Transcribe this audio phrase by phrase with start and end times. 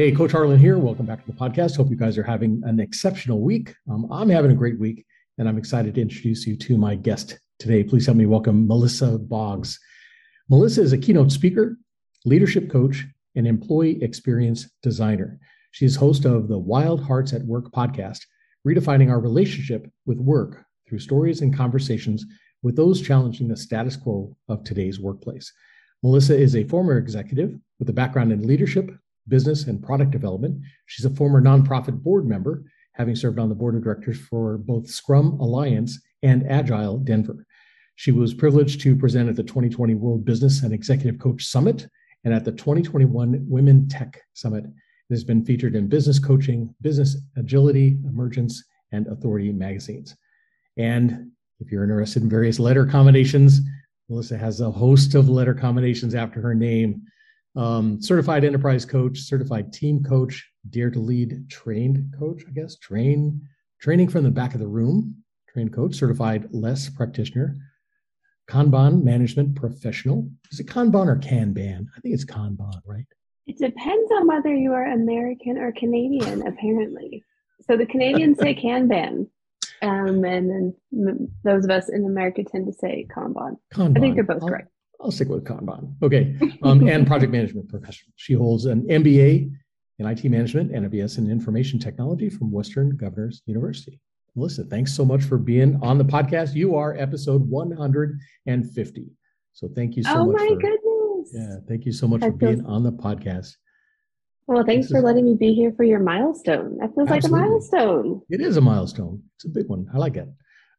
[0.00, 0.78] Hey, Coach Harlan here.
[0.78, 1.76] Welcome back to the podcast.
[1.76, 3.74] Hope you guys are having an exceptional week.
[3.86, 5.04] Um, I'm having a great week,
[5.36, 7.84] and I'm excited to introduce you to my guest today.
[7.84, 9.78] Please help me welcome Melissa Boggs.
[10.48, 11.76] Melissa is a keynote speaker,
[12.24, 13.04] leadership coach,
[13.36, 15.38] and employee experience designer.
[15.72, 18.20] She is host of the Wild Hearts at Work podcast,
[18.66, 22.24] redefining our relationship with work through stories and conversations
[22.62, 25.52] with those challenging the status quo of today's workplace.
[26.02, 28.90] Melissa is a former executive with a background in leadership,
[29.28, 30.60] business and product development.
[30.86, 34.88] She's a former nonprofit board member, having served on the board of directors for both
[34.88, 37.46] Scrum Alliance and Agile Denver.
[37.96, 41.86] She was privileged to present at the 2020 World Business and Executive Coach Summit
[42.24, 44.64] and at the 2021 Women Tech Summit.
[44.64, 50.16] It has been featured in Business Coaching, Business Agility, Emergence, and Authority magazines.
[50.76, 51.30] And
[51.60, 53.60] if you're interested in various letter combinations,
[54.08, 57.02] Melissa has a host of letter combinations after her name
[57.56, 63.40] um, certified enterprise coach, certified team coach, dare to lead trained coach, I guess, train
[63.80, 65.16] training from the back of the room,
[65.52, 67.56] trained coach, certified less practitioner,
[68.48, 70.28] Kanban management professional.
[70.52, 71.86] Is it Kanban or Kanban?
[71.96, 73.06] I think it's Kanban, right?
[73.46, 77.24] It depends on whether you are American or Canadian, apparently.
[77.62, 79.28] So the Canadians say Kanban.
[79.82, 83.56] Um, and then those of us in America tend to say Kanban.
[83.72, 83.96] Kanban.
[83.96, 84.68] I think they're both correct.
[85.02, 85.94] I'll stick with Kanban.
[86.02, 86.36] Okay.
[86.62, 88.12] Um, and project management professional.
[88.16, 89.50] She holds an MBA
[89.98, 94.00] in IT management and a BS in information technology from Western Governors University.
[94.36, 96.54] Melissa, thanks so much for being on the podcast.
[96.54, 99.06] You are episode 150.
[99.52, 100.40] So thank you so oh much.
[100.40, 101.30] Oh my for, goodness.
[101.32, 103.56] Yeah, thank you so much for being on the podcast.
[104.46, 106.78] Well, thanks this for is, letting me be here for your milestone.
[106.78, 107.40] That feels absolutely.
[107.40, 108.22] like a milestone.
[108.30, 109.22] It is a milestone.
[109.36, 109.88] It's a big one.
[109.92, 110.28] I like it.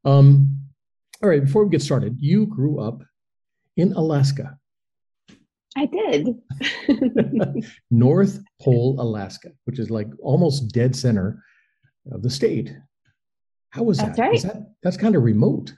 [0.04, 0.58] Um,
[1.22, 3.04] all right, before we get started, you grew up
[3.82, 4.58] in Alaska.
[5.76, 6.28] I did.
[7.92, 11.44] North Pole, Alaska, which is like almost dead center
[12.12, 12.76] of the state.
[13.72, 14.22] How was that's that?
[14.22, 14.42] Right.
[14.42, 14.74] that?
[14.84, 15.74] That's kind of remote.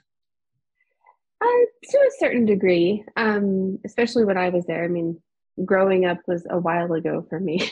[1.40, 1.46] Uh,
[1.90, 4.84] to a certain degree, um, especially when I was there.
[4.84, 5.20] I mean,
[5.64, 7.70] growing up was a while ago for me.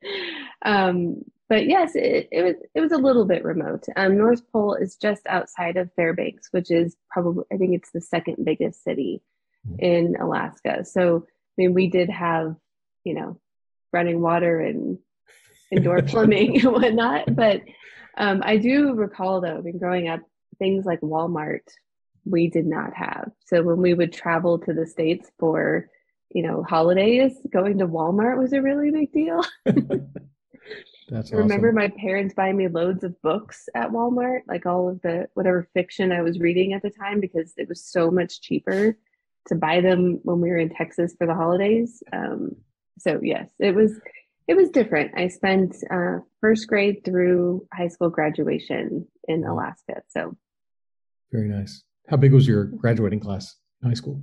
[0.64, 3.84] um, but yes, it, it, was it was a little bit remote.
[3.96, 8.00] Um, North Pole is just outside of Fairbanks, which is probably I think it's the
[8.00, 9.22] second biggest city
[9.78, 10.84] in Alaska.
[10.84, 12.56] So, I mean, we did have,
[13.04, 13.40] you know,
[13.92, 14.98] running water and
[15.70, 17.34] indoor plumbing and whatnot.
[17.34, 17.62] But
[18.16, 20.20] um, I do recall, though, I mean, growing up,
[20.58, 21.62] things like Walmart,
[22.24, 23.30] we did not have.
[23.46, 25.88] So when we would travel to the States for,
[26.30, 29.44] you know, holidays, going to Walmart was a really big deal.
[31.08, 35.00] That's I remember my parents buying me loads of books at Walmart, like all of
[35.00, 38.94] the whatever fiction I was reading at the time, because it was so much cheaper
[39.48, 42.02] to buy them when we were in Texas for the holidays.
[42.12, 42.56] Um,
[42.98, 43.98] so yes, it was
[44.46, 45.12] it was different.
[45.16, 50.02] I spent uh, first grade through high school graduation in Alaska.
[50.08, 50.36] So
[51.30, 51.82] very nice.
[52.08, 54.22] How big was your graduating class in high school?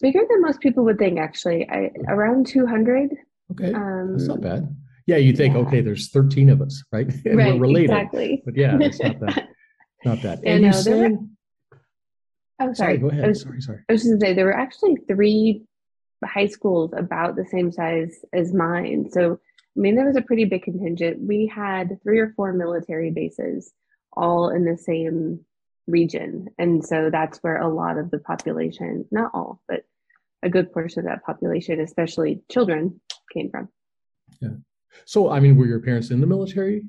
[0.00, 1.68] Bigger than most people would think, actually.
[1.70, 3.10] I, around 200.
[3.52, 4.76] Okay, um, that's not bad.
[5.06, 5.60] Yeah, you think, yeah.
[5.60, 7.06] okay, there's 13 of us, right?
[7.24, 7.90] and right, we're related.
[7.90, 8.42] Exactly.
[8.44, 9.48] But yeah, it's not that.
[10.04, 10.38] not that.
[10.38, 11.18] And, and you said
[12.60, 12.74] Oh, sorry.
[12.74, 12.98] sorry.
[12.98, 13.24] Go ahead.
[13.24, 13.80] I was, sorry, sorry.
[13.88, 15.62] I was just to say there were actually three
[16.24, 19.10] high schools about the same size as mine.
[19.10, 19.40] So,
[19.76, 21.20] I mean, there was a pretty big contingent.
[21.20, 23.72] We had three or four military bases
[24.12, 25.40] all in the same
[25.86, 26.48] region.
[26.58, 29.84] And so that's where a lot of the population, not all, but
[30.42, 33.00] a good portion of that population, especially children,
[33.32, 33.68] came from.
[34.40, 34.50] Yeah.
[35.04, 36.84] So, I mean, were your parents in the military?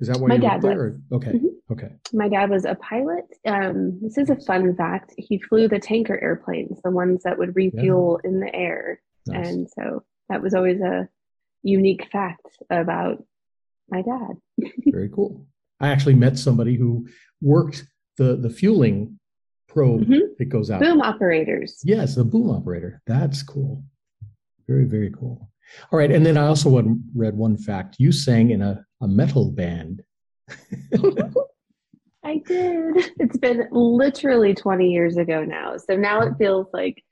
[0.00, 0.98] Is that why My you dad there?
[1.10, 1.22] Was.
[1.22, 1.32] Okay.
[1.32, 1.72] Mm-hmm.
[1.72, 1.92] Okay.
[2.12, 3.24] My dad was a pilot.
[3.46, 5.14] Um, this is a fun fact.
[5.16, 8.30] He flew the tanker airplanes, the ones that would refuel yeah.
[8.30, 9.00] in the air.
[9.26, 9.48] Nice.
[9.48, 11.08] And so that was always a
[11.62, 13.24] unique fact about
[13.88, 14.36] my dad.
[14.86, 15.46] Very cool.
[15.80, 17.08] I actually met somebody who
[17.40, 17.84] worked
[18.16, 19.18] the the fueling
[19.68, 20.32] probe mm-hmm.
[20.38, 20.80] that goes out.
[20.80, 21.80] Boom operators.
[21.84, 23.02] Yes, the boom operator.
[23.06, 23.82] That's cool.
[24.66, 25.50] Very, very cool.
[25.92, 26.10] All right.
[26.10, 26.70] And then I also
[27.14, 27.96] read one fact.
[27.98, 30.02] You sang in a, a metal band.
[32.24, 33.12] I did.
[33.18, 35.76] It's been literally 20 years ago now.
[35.76, 37.02] So now it feels like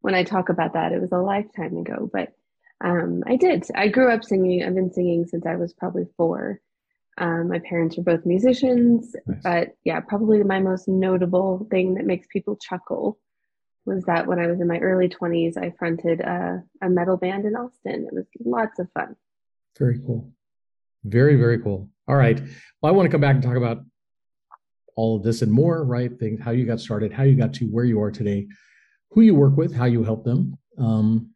[0.00, 2.08] when I talk about that, it was a lifetime ago.
[2.12, 2.32] But
[2.80, 3.64] um, I did.
[3.74, 4.62] I grew up singing.
[4.62, 6.60] I've been singing since I was probably four.
[7.18, 9.40] Um, my parents are both musicians, Nice.
[9.42, 13.18] but yeah, probably my most notable thing that makes people chuckle
[13.84, 17.44] was that when I was in my early 20s, I fronted a, a metal band
[17.44, 18.06] in Austin.
[18.06, 19.16] It was lots of fun.
[19.78, 20.32] Very cool.
[21.04, 21.88] Very, very cool.
[22.08, 22.40] All right.
[22.80, 23.78] Well, I want to come back and talk about
[24.96, 26.10] all of this and more, right?
[26.18, 28.46] Things, how you got started, how you got to where you are today,
[29.10, 30.58] who you work with, how you help them.
[30.78, 31.30] Um,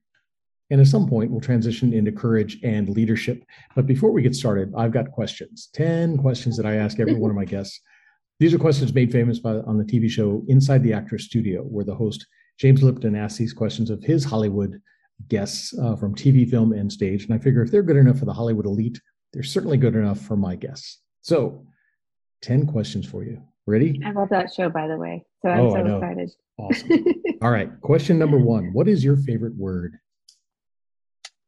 [0.70, 3.44] and at some point, we'll transition into courage and leadership.
[3.76, 7.30] But before we get started, I've got questions 10 questions that I ask every one
[7.30, 7.80] of my guests.
[8.38, 11.84] These are questions made famous by, on the TV show Inside the Actors Studio, where
[11.84, 12.26] the host,
[12.58, 14.80] James Lipton, asks these questions of his Hollywood
[15.28, 17.24] guests uh, from TV, film, and stage.
[17.24, 19.00] And I figure if they're good enough for the Hollywood elite,
[19.36, 21.02] they're certainly good enough for my guests.
[21.20, 21.66] So,
[22.40, 23.42] 10 questions for you.
[23.66, 24.00] Ready?
[24.02, 25.26] I love that show, by the way.
[25.42, 25.98] So I'm Oh, I so know.
[25.98, 26.30] excited.
[26.56, 27.04] Awesome.
[27.42, 27.78] All right.
[27.82, 29.98] Question number one What is your favorite word?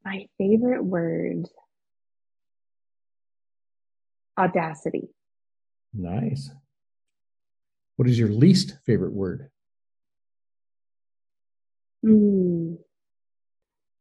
[0.04, 1.46] My favorite word
[4.36, 5.08] audacity.
[5.94, 6.50] Nice.
[7.96, 9.48] What is your least favorite word?
[12.02, 12.74] Hmm.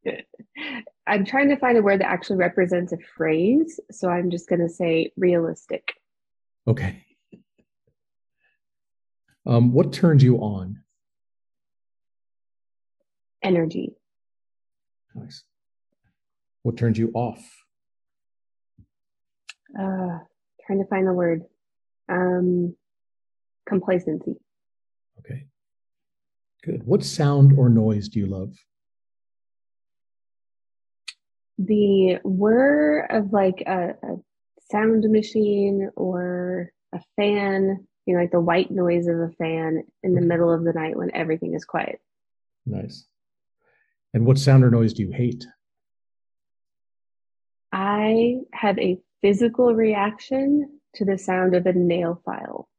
[1.07, 3.80] I'm trying to find a word that actually represents a phrase.
[3.92, 5.94] So I'm just going to say realistic.
[6.68, 7.06] Okay.
[9.45, 10.83] Um, what turns you on?
[13.42, 13.94] Energy.
[15.15, 15.44] Nice.
[16.63, 17.39] What turns you off?
[19.74, 20.19] Uh,
[20.65, 21.44] trying to find the word.
[22.09, 22.75] Um,
[23.68, 24.36] complacency.
[25.19, 25.45] Okay.
[26.63, 26.86] Good.
[26.86, 28.54] What sound or noise do you love?
[31.57, 34.15] The whir of like a, a
[34.71, 40.13] sound machine or a fan, you know, like the white noise of a fan in
[40.13, 42.00] the middle of the night when everything is quiet.
[42.65, 43.06] Nice.
[44.13, 45.45] And what sound or noise do you hate?
[47.71, 52.69] I have a physical reaction to the sound of a nail file.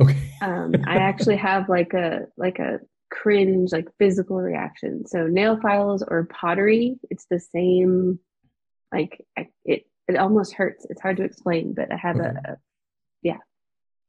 [0.00, 0.32] Okay.
[0.42, 2.80] Um, I actually have like a like a
[3.22, 5.06] cringe, like physical reaction.
[5.06, 8.18] So nail files or pottery, it's the same.
[8.92, 10.86] Like I, it, it almost hurts.
[10.88, 12.26] It's hard to explain, but I have Okay.
[12.26, 12.56] a, a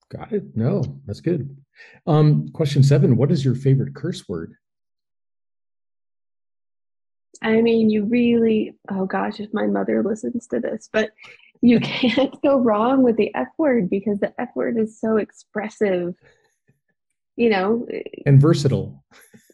[0.10, 0.56] Got it.
[0.56, 1.58] No, that's good.
[2.06, 4.54] Um, question seven What is your favorite curse word?
[7.42, 11.12] I mean, you really, oh gosh, if my mother listens to this, but
[11.62, 16.16] you can't go wrong with the F word because the F word is so expressive.
[17.38, 19.04] You know, eh, And versatile.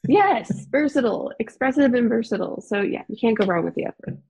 [0.08, 2.62] yes, versatile, expressive, and versatile.
[2.62, 4.22] So, yeah, you can't go wrong with the F word.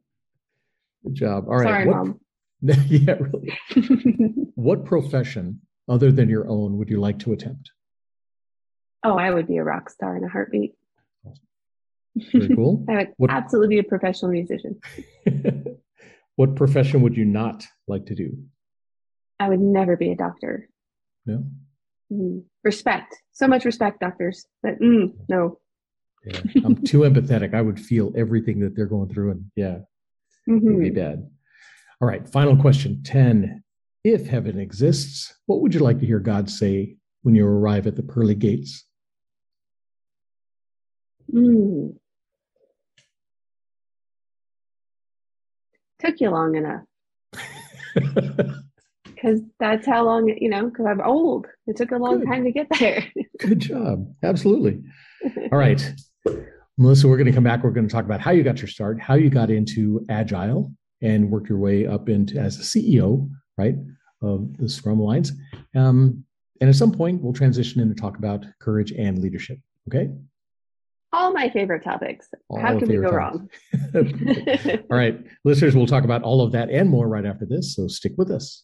[1.06, 1.46] Good job.
[1.48, 1.64] All right.
[1.68, 2.20] Sorry, what, mom.
[2.62, 3.58] yeah, really.
[4.56, 7.72] What profession other than your own would you like to attempt?
[9.06, 10.76] oh, I would be a rock star in a heartbeat.
[12.32, 12.86] Very cool.
[12.90, 14.80] I would What- absolutely be a professional musician.
[16.38, 18.38] what profession would you not like to do?
[19.42, 20.70] I would never be a doctor.
[21.26, 21.44] No.
[22.14, 22.44] Mm.
[22.64, 25.58] Respect, so much respect, doctors, but mm, no.
[26.26, 26.40] Yeah.
[26.64, 27.54] I'm too empathetic.
[27.54, 29.80] I would feel everything that they're going through, and yeah,
[30.48, 30.96] it would be Mhm.
[30.96, 31.30] bad.
[32.02, 32.28] All right.
[32.30, 33.64] Final question 10.
[34.04, 37.96] If heaven exists, what would you like to hear God say when you arrive at
[37.96, 38.86] the pearly gates?
[41.34, 41.96] Mm.
[46.00, 46.84] Took you long enough
[49.24, 51.48] because that's how long, you know, because I'm old.
[51.68, 52.28] It took a long Good.
[52.28, 53.06] time to get there.
[53.40, 54.14] Good job.
[54.22, 54.82] Absolutely.
[55.52, 55.94] All right.
[56.78, 57.64] Melissa, we're going to come back.
[57.64, 60.72] We're going to talk about how you got your start, how you got into Agile
[61.02, 63.76] and worked your way up into as a CEO, right,
[64.22, 65.32] of the Scrum Alliance.
[65.76, 66.26] Um,
[66.60, 69.60] and at some point, we'll transition in to talk about courage and leadership.
[69.88, 70.10] Okay.
[71.14, 72.28] All my favorite topics.
[72.50, 73.60] All how can we go topics.
[73.94, 74.82] wrong?
[74.90, 75.20] All right.
[75.46, 77.76] Listeners, we'll talk about all of that and more right after this.
[77.76, 78.64] So stick with us.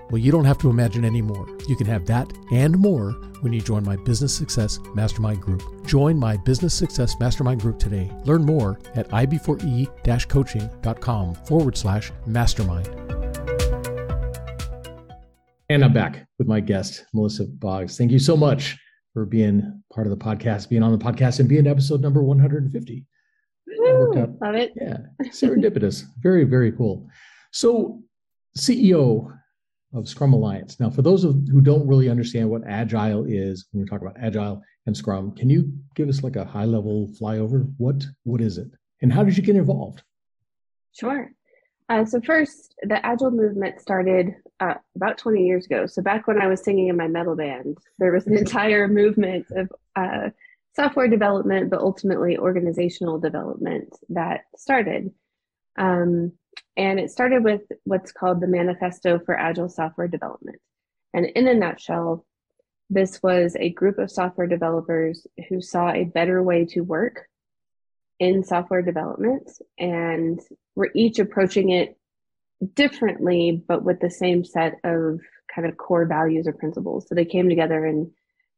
[0.11, 1.47] Well, you don't have to imagine anymore.
[1.69, 5.87] You can have that and more when you join my Business Success Mastermind Group.
[5.87, 8.11] Join my Business Success Mastermind Group today.
[8.25, 12.89] Learn more at ib4e-coaching.com forward slash mastermind.
[15.69, 17.97] And I'm back with my guest, Melissa Boggs.
[17.97, 18.77] Thank you so much
[19.13, 23.05] for being part of the podcast, being on the podcast, and being episode number 150.
[23.77, 24.73] Woo, love it.
[24.75, 26.03] Yeah, serendipitous.
[26.21, 27.07] very, very cool.
[27.53, 28.01] So,
[28.57, 29.37] CEO,
[29.93, 30.79] of Scrum Alliance.
[30.79, 34.17] Now, for those of, who don't really understand what Agile is, when we talk about
[34.19, 37.71] Agile and Scrum, can you give us like a high level flyover?
[37.77, 38.69] What what is it,
[39.01, 40.03] and how did you get involved?
[40.93, 41.31] Sure.
[41.89, 45.85] Uh, so first, the Agile movement started uh, about 20 years ago.
[45.87, 49.45] So back when I was singing in my metal band, there was an entire movement
[49.51, 50.29] of uh,
[50.73, 55.11] software development, but ultimately organizational development that started.
[55.77, 56.31] Um,
[56.77, 60.59] and it started with what's called the Manifesto for Agile Software Development.
[61.13, 62.25] And in a nutshell,
[62.89, 67.27] this was a group of software developers who saw a better way to work
[68.19, 70.39] in software development and
[70.75, 71.97] were each approaching it
[72.75, 75.19] differently, but with the same set of
[75.53, 77.07] kind of core values or principles.
[77.07, 78.11] So they came together and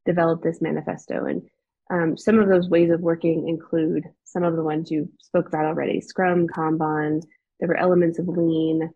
[0.06, 1.26] developed this manifesto.
[1.26, 1.44] And
[1.90, 5.66] um, some of those ways of working include some of the ones you spoke about
[5.66, 7.22] already Scrum, Kanban,
[7.64, 8.92] there were elements of lean,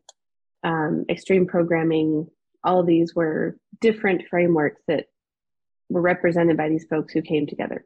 [0.62, 2.28] um, extreme programming.
[2.66, 5.06] All of these were different frameworks that
[5.88, 7.86] were represented by these folks who came together.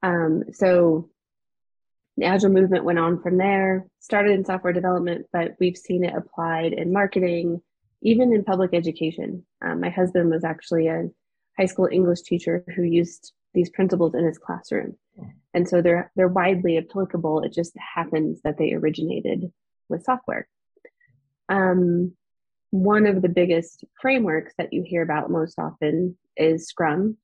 [0.00, 1.10] Um, so
[2.16, 6.14] the Agile movement went on from there, started in software development, but we've seen it
[6.14, 7.60] applied in marketing,
[8.00, 9.44] even in public education.
[9.60, 11.08] Um, my husband was actually a
[11.58, 14.96] high school English teacher who used these principles in his classroom.
[15.52, 17.40] And so they're they're widely applicable.
[17.40, 19.52] It just happens that they originated
[19.90, 20.48] with software.
[21.48, 22.12] Um,
[22.70, 27.16] one of the biggest frameworks that you hear about most often is Scrum.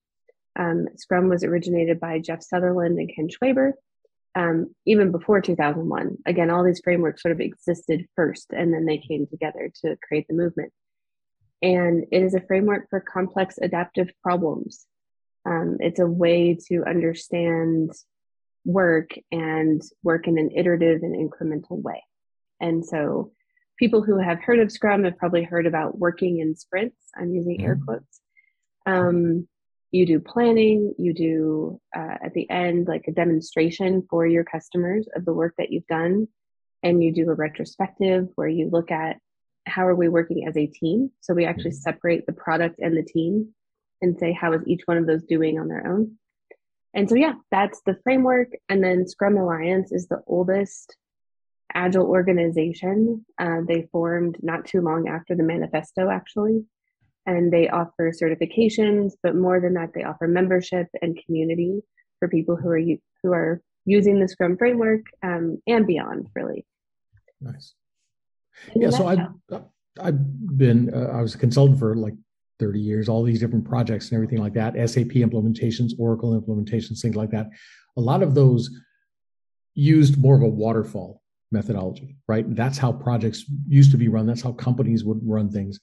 [0.58, 3.72] Um, Scrum was originated by Jeff Sutherland and Ken Schwaber,
[4.34, 6.18] um, even before 2001.
[6.26, 10.26] Again, all these frameworks sort of existed first, and then they came together to create
[10.28, 10.72] the movement.
[11.62, 14.86] And it is a framework for complex adaptive problems.
[15.46, 17.92] Um, it's a way to understand
[18.64, 22.02] work and work in an iterative and incremental way.
[22.60, 23.32] And so
[23.78, 26.96] people who have heard of Scrum have probably heard about working in sprints.
[27.16, 27.84] I'm using air mm-hmm.
[27.84, 28.20] quotes.
[28.86, 29.48] Um,
[29.90, 35.06] you do planning, you do uh, at the end like a demonstration for your customers
[35.14, 36.28] of the work that you've done,
[36.82, 39.16] and you do a retrospective where you look at
[39.66, 41.10] how are we working as a team.
[41.20, 41.90] So we actually mm-hmm.
[41.90, 43.54] separate the product and the team
[44.02, 46.16] and say how is each one of those doing on their own.
[46.94, 48.48] And so yeah, that's the framework.
[48.68, 50.96] And then Scrum Alliance is the oldest
[51.74, 53.24] agile organization.
[53.38, 56.64] Uh, they formed not too long after the manifesto, actually.
[57.26, 61.82] And they offer certifications, but more than that, they offer membership and community
[62.18, 62.80] for people who are
[63.22, 66.64] who are using the Scrum framework um, and beyond, really.
[67.40, 67.74] Nice.
[68.74, 69.26] In yeah, so I
[70.00, 72.14] I've been uh, I was a consultant for like
[72.58, 77.16] 30 years, all these different projects and everything like that, SAP implementations, Oracle implementations, things
[77.16, 77.48] like that.
[77.96, 78.70] A lot of those
[79.74, 82.44] used more of a waterfall methodology, right?
[82.54, 84.26] That's how projects used to be run.
[84.26, 85.80] That's how companies would run things.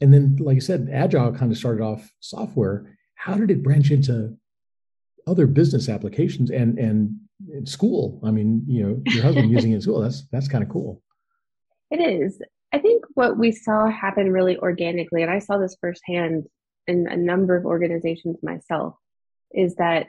[0.00, 2.96] And then, like I said, Agile kind of started off software.
[3.14, 4.36] How did it branch into
[5.26, 8.20] other business applications and and school?
[8.24, 10.00] I mean, you know, your husband using it in school.
[10.00, 11.02] That's that's kind of cool.
[11.90, 12.40] It is.
[12.72, 16.46] I think what we saw happen really organically, and I saw this firsthand
[16.86, 18.94] in a number of organizations myself,
[19.52, 20.06] is that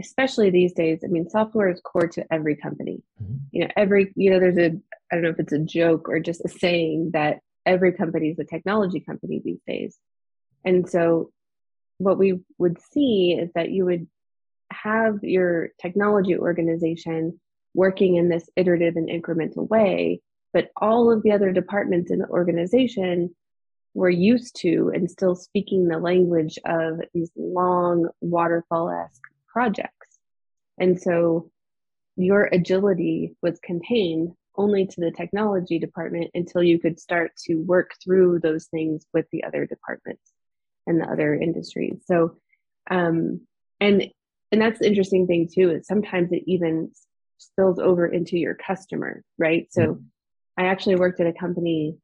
[0.00, 3.02] especially these days, I mean, software is core to every company.
[3.22, 3.36] Mm-hmm.
[3.52, 4.76] You know, every, you know, there's a,
[5.10, 8.38] I don't know if it's a joke or just a saying that every company is
[8.38, 9.96] a technology company these days.
[10.64, 11.30] And so
[11.98, 14.06] what we would see is that you would
[14.72, 17.38] have your technology organization
[17.74, 20.20] working in this iterative and incremental way,
[20.52, 23.34] but all of the other departments in the organization
[23.94, 30.18] were used to and still speaking the language of these long waterfall esque projects.
[30.78, 31.50] And so
[32.16, 37.92] your agility was contained only to the technology department until you could start to work
[38.02, 40.32] through those things with the other departments
[40.86, 42.02] and the other industries.
[42.06, 42.36] So,
[42.90, 43.42] um,
[43.80, 44.08] and
[44.52, 46.90] and that's the interesting thing too is sometimes it even
[47.38, 49.68] spills over into your customer, right?
[49.70, 50.02] So, mm-hmm.
[50.56, 51.96] I actually worked at a company,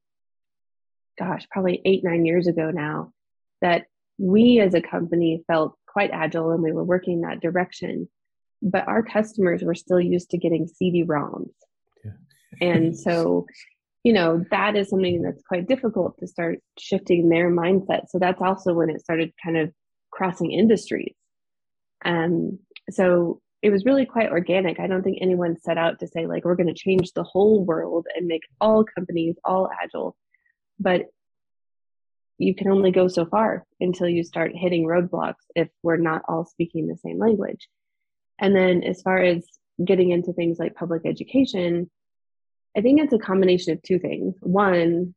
[1.19, 3.13] gosh, probably eight nine years ago now,
[3.61, 3.87] that
[4.19, 8.07] we as a company felt quite agile and we were working that direction.
[8.61, 11.55] But our customers were still used to getting CD-ROMs.
[12.05, 12.11] Yeah.
[12.61, 13.47] and so,
[14.05, 18.11] you know, that is something that's quite difficult to start shifting their mindset.
[18.11, 19.73] So that's also when it started kind of
[20.11, 21.15] crossing industries.
[22.05, 22.59] Um,
[22.91, 24.79] so it was really quite organic.
[24.79, 27.65] I don't think anyone set out to say, like, we're going to change the whole
[27.65, 30.15] world and make all companies all agile.
[30.79, 31.07] But
[32.39, 36.45] you can only go so far until you start hitting roadblocks if we're not all
[36.45, 37.69] speaking the same language.
[38.39, 39.47] And then as far as
[39.83, 41.91] getting into things like public education,
[42.77, 44.37] I think it's a combination of two things.
[44.41, 45.15] One,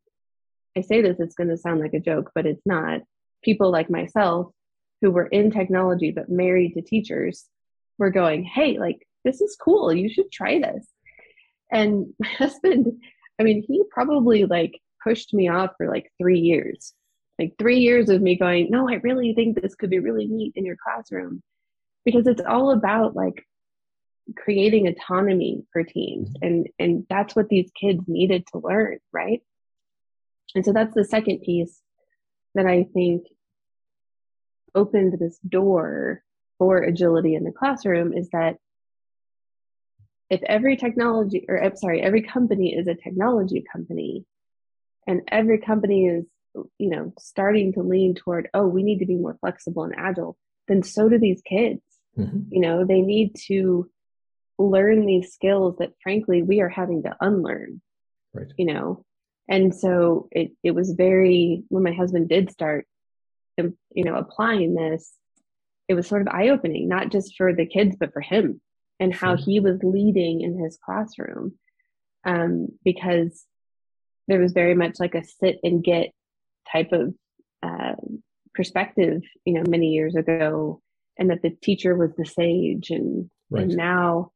[0.77, 3.01] I say this, it's going to sound like a joke, but it's not.
[3.43, 4.51] People like myself
[5.01, 7.45] who were in technology but married to teachers
[7.97, 9.93] were going, hey, like, this is cool.
[9.93, 10.88] You should try this.
[11.71, 13.01] And my husband,
[13.39, 16.93] I mean, he probably like pushed me off for like three years.
[17.39, 20.53] Like three years of me going, no, I really think this could be really neat
[20.55, 21.41] in your classroom.
[22.03, 23.46] Because it's all about like
[24.36, 26.29] creating autonomy for teams.
[26.29, 26.46] Mm-hmm.
[26.46, 29.41] And and that's what these kids needed to learn, right?
[30.55, 31.79] And so that's the second piece
[32.55, 33.24] that I think
[34.75, 36.24] opened this door
[36.58, 38.58] for agility in the classroom is that
[40.29, 44.25] if every technology or I'm sorry, every company is a technology company
[45.08, 46.25] and every company is
[46.77, 50.37] you know starting to lean toward oh we need to be more flexible and agile
[50.67, 51.81] then so do these kids.
[52.17, 52.53] Mm-hmm.
[52.53, 53.89] you know they need to
[54.57, 57.81] learn these skills that frankly we are having to unlearn.
[58.33, 58.51] Right.
[58.57, 59.05] You know
[59.49, 62.85] and so it it was very when my husband did start
[63.59, 65.13] um, you know applying this
[65.87, 68.61] it was sort of eye opening not just for the kids but for him
[68.99, 71.57] and how he was leading in his classroom
[72.25, 73.45] um, because
[74.27, 76.11] there was very much like a sit and get
[76.71, 77.13] type of
[77.63, 77.95] uh,
[78.53, 80.81] perspective you know many years ago
[81.17, 83.63] and that the teacher was the sage and right.
[83.63, 84.31] and now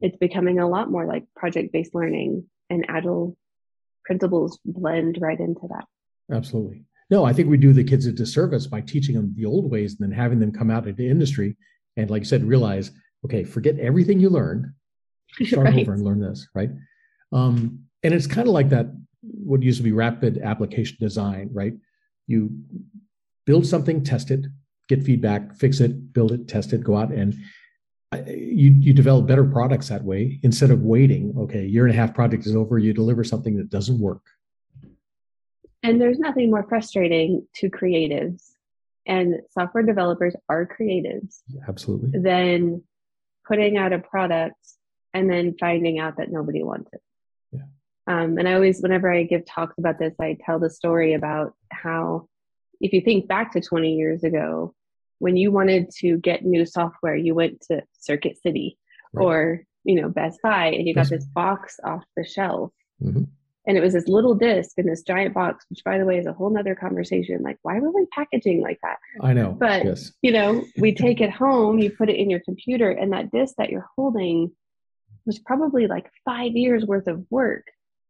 [0.00, 3.36] it's becoming a lot more like project based learning and agile
[4.04, 5.84] principles blend right into that.
[6.34, 6.84] Absolutely.
[7.10, 9.96] No, I think we do the kids a disservice by teaching them the old ways
[9.98, 11.56] and then having them come out into industry
[11.96, 12.90] and, like you said, realize,
[13.24, 14.66] okay, forget everything you learned,
[15.42, 15.80] start right.
[15.80, 16.70] over and learn this, right?
[17.32, 18.86] Um, and it's kind of like that,
[19.22, 21.74] what used to be rapid application design, right?
[22.26, 22.50] You
[23.46, 24.46] build something, test it,
[24.88, 27.34] get feedback, fix it, build it, test it, go out and
[28.12, 30.38] uh, you you develop better products that way.
[30.42, 33.70] Instead of waiting okay year and a half project is over you deliver something that
[33.70, 34.22] doesn't work.
[35.82, 38.50] And there's nothing more frustrating to creatives.
[39.06, 41.42] And software developers are creatives.
[41.66, 42.20] Absolutely.
[42.20, 42.82] Than
[43.46, 44.56] putting out a product
[45.12, 47.02] and then finding out that nobody wants it.
[48.06, 51.54] Um, and i always whenever i give talks about this i tell the story about
[51.70, 52.26] how
[52.80, 54.74] if you think back to 20 years ago
[55.22, 58.76] when you wanted to get new software, you went to Circuit City
[59.12, 59.22] right.
[59.22, 62.72] or you know Best Buy, and you got this box off the shelf.
[63.00, 63.22] Mm-hmm.
[63.64, 66.26] And it was this little disc in this giant box, which, by the way, is
[66.26, 67.40] a whole nother conversation.
[67.42, 68.96] Like, why were we packaging like that?
[69.20, 69.52] I know.
[69.52, 70.10] But, yes.
[70.22, 73.54] you know, we take it home, you put it in your computer, and that disc
[73.58, 74.50] that you're holding
[75.24, 77.62] was probably like five years worth of work,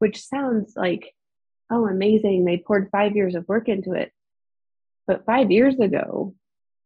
[0.03, 1.15] which sounds like,
[1.71, 2.45] oh, amazing.
[2.45, 4.11] They poured five years of work into it.
[5.07, 6.35] But five years ago,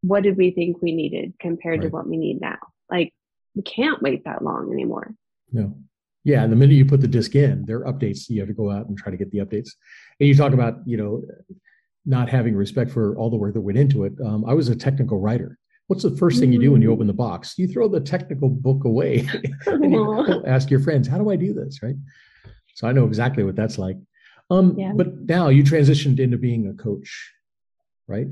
[0.02, 1.86] what did we think we needed compared right.
[1.86, 2.58] to what we need now?
[2.90, 3.14] Like
[3.54, 5.14] we can't wait that long anymore.
[5.50, 5.78] No.
[6.24, 8.28] Yeah, and the minute you put the disc in, there are updates.
[8.28, 9.70] You have to go out and try to get the updates.
[10.20, 11.22] And you talk about, you know,
[12.04, 14.12] not having respect for all the work that went into it.
[14.22, 15.56] Um, I was a technical writer.
[15.86, 16.92] What's the first thing you do when you mm.
[16.92, 17.54] open the box?
[17.56, 19.26] You throw the technical book away
[19.66, 21.96] and you ask your friends, "How do I do this?" Right.
[22.76, 23.96] So I know exactly what that's like.
[24.50, 24.92] Um, yeah.
[24.94, 27.32] But now you transitioned into being a coach,
[28.06, 28.28] right?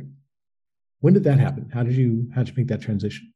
[1.01, 1.71] When did that happen?
[1.73, 3.33] How did you how did you make that transition?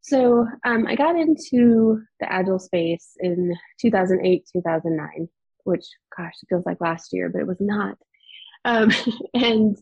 [0.00, 5.28] So um, I got into the agile space in 2008, 2009,
[5.64, 5.84] which
[6.16, 7.98] gosh, it feels like last year, but it was not.
[8.64, 8.92] Um,
[9.34, 9.76] and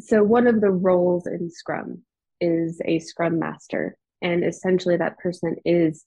[0.00, 2.02] so one of the roles in Scrum
[2.40, 6.04] is a Scrum Master, and essentially that person is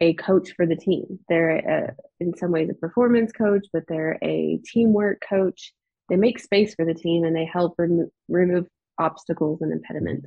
[0.00, 1.18] a coach for the team.
[1.28, 5.72] They're a, in some ways a performance coach, but they're a teamwork coach.
[6.08, 8.66] They make space for the team and they help remo- remove
[8.98, 10.26] obstacles and impediments.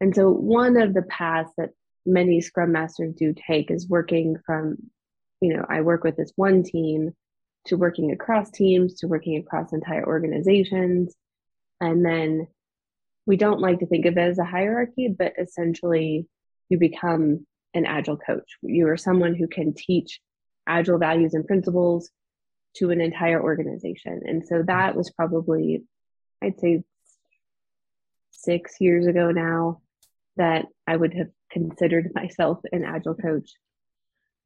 [0.00, 1.70] And so, one of the paths that
[2.04, 4.76] many Scrum Masters do take is working from,
[5.40, 7.12] you know, I work with this one team
[7.66, 11.14] to working across teams to working across entire organizations.
[11.80, 12.46] And then
[13.26, 16.26] we don't like to think of it as a hierarchy, but essentially
[16.68, 18.56] you become an agile coach.
[18.62, 20.20] You are someone who can teach
[20.66, 22.10] agile values and principles
[22.76, 24.22] to an entire organization.
[24.24, 25.84] And so that was probably,
[26.42, 26.82] I'd say,
[28.30, 29.80] six years ago now
[30.36, 33.50] that I would have considered myself an agile coach.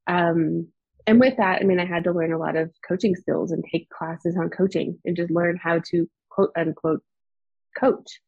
[0.07, 0.69] Um,
[1.07, 3.65] and with that, I mean, I had to learn a lot of coaching skills and
[3.65, 7.03] take classes on coaching and just learn how to quote unquote
[7.79, 8.21] coach.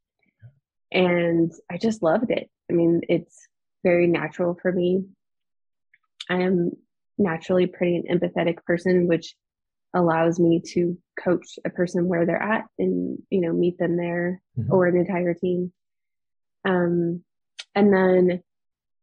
[0.90, 2.48] And I just loved it.
[2.70, 3.46] I mean, it's
[3.82, 5.04] very natural for me.
[6.30, 6.72] I am
[7.18, 9.34] naturally pretty an empathetic person, which
[9.94, 14.40] allows me to coach a person where they're at and you know meet them there
[14.58, 14.72] mm-hmm.
[14.72, 15.70] or an entire team
[16.64, 17.22] um,
[17.74, 18.42] and then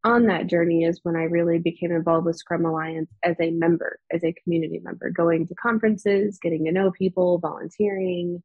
[0.03, 3.99] on that journey is when I really became involved with Scrum Alliance as a member,
[4.11, 8.41] as a community member, going to conferences, getting to know people, volunteering.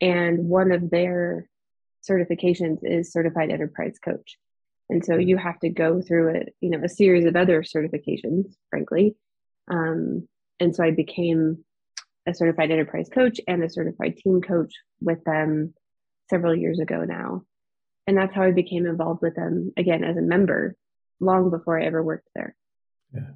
[0.00, 1.48] And one of their
[2.08, 4.38] certifications is certified enterprise coach.
[4.90, 8.54] And so you have to go through it, you know, a series of other certifications,
[8.70, 9.16] frankly.
[9.70, 10.26] Um,
[10.60, 11.64] and so I became
[12.26, 15.74] a certified enterprise coach and a certified team coach with them
[16.30, 17.42] several years ago now.
[18.06, 20.74] And that's how I became involved with them again as a member
[21.20, 22.56] long before I ever worked there.
[23.14, 23.30] Yeah,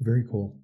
[0.00, 0.58] very cool.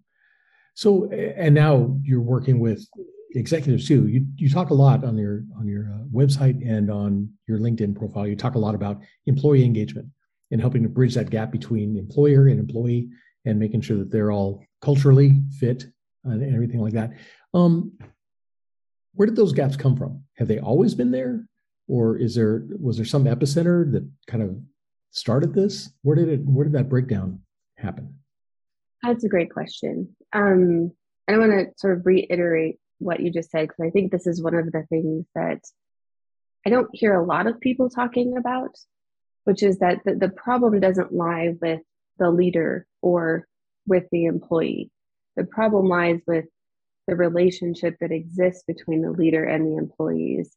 [0.75, 2.87] So, and now you're working with
[3.35, 4.07] executives too.
[4.09, 7.95] You you talk a lot on your on your uh, website and on your LinkedIn
[7.95, 8.27] profile.
[8.27, 10.09] You talk a lot about employee engagement
[10.53, 13.09] and helping to bridge that gap between employer and employee
[13.45, 15.87] and making sure that they're all culturally fit
[16.25, 17.13] and everything like that.
[17.55, 17.99] Um,
[19.15, 20.23] where did those gaps come from?
[20.37, 21.47] Have they always been there,
[21.89, 24.57] or is there was there some epicenter that kind of
[25.11, 25.91] started this?
[26.03, 26.41] Where did it?
[26.45, 27.41] Where did that breakdown
[27.77, 28.15] happen?
[29.03, 30.15] That's a great question.
[30.33, 30.93] Um,
[31.29, 34.43] I want to sort of reiterate what you just said because I think this is
[34.43, 35.61] one of the things that
[36.65, 38.77] I don't hear a lot of people talking about,
[39.45, 41.81] which is that the, the problem doesn't lie with
[42.19, 43.47] the leader or
[43.87, 44.91] with the employee.
[45.37, 46.47] The problem lies with
[47.09, 50.55] the relationship that exists between the leader and the employees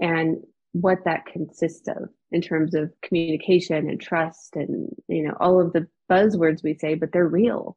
[0.00, 0.38] and
[0.72, 5.72] what that consists of in terms of communication and trust and you know all of
[5.72, 7.76] the buzzwords we say but they're real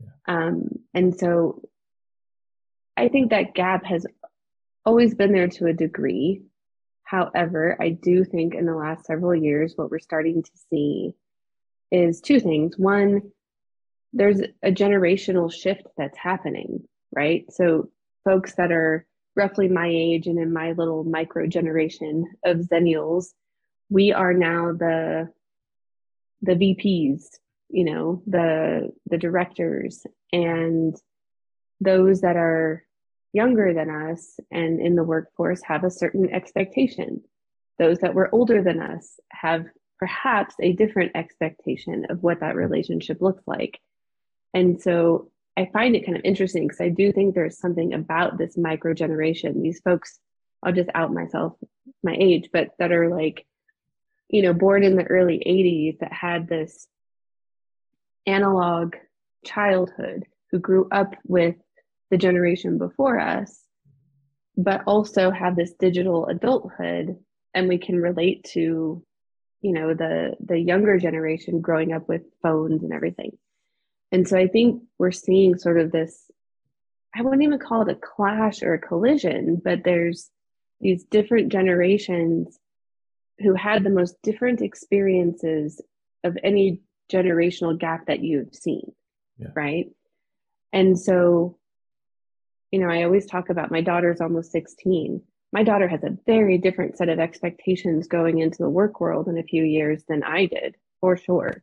[0.00, 0.46] yeah.
[0.46, 1.60] um, and so
[2.96, 4.06] i think that gap has
[4.86, 6.42] always been there to a degree
[7.08, 11.14] however i do think in the last several years what we're starting to see
[11.90, 12.76] is two things.
[12.76, 13.32] One
[14.14, 17.50] there's a generational shift that's happening right?
[17.52, 17.90] So
[18.24, 23.26] folks that are roughly my age and in my little micro generation of Xennials,
[23.88, 25.28] we are now the
[26.42, 27.24] the VPs,
[27.68, 30.96] you know, the the directors and
[31.80, 32.84] those that are
[33.38, 37.22] younger than us and in the workforce have a certain expectation.
[37.78, 39.66] Those that were older than us have
[40.00, 43.78] perhaps a different expectation of what that relationship looks like.
[44.54, 48.38] And so I find it kind of interesting because I do think there's something about
[48.38, 49.62] this micro generation.
[49.62, 50.18] These folks,
[50.62, 51.52] I'll just out myself,
[52.02, 53.46] my age, but that are like,
[54.28, 56.88] you know, born in the early 80s that had this
[58.26, 58.96] analog
[59.44, 61.54] childhood who grew up with
[62.10, 63.60] the generation before us,
[64.56, 67.16] but also have this digital adulthood.
[67.54, 69.02] And we can relate to,
[69.60, 73.36] you know, the the younger generation growing up with phones and everything.
[74.12, 76.30] And so I think we're seeing sort of this,
[77.14, 80.30] I wouldn't even call it a clash or a collision, but there's
[80.80, 82.58] these different generations
[83.40, 85.80] who had the most different experiences
[86.24, 86.80] of any
[87.12, 88.92] generational gap that you've seen.
[89.38, 89.48] Yeah.
[89.54, 89.90] Right.
[90.72, 91.58] And so,
[92.70, 95.22] you know, I always talk about my daughter's almost 16.
[95.52, 99.38] My daughter has a very different set of expectations going into the work world in
[99.38, 101.62] a few years than I did, for sure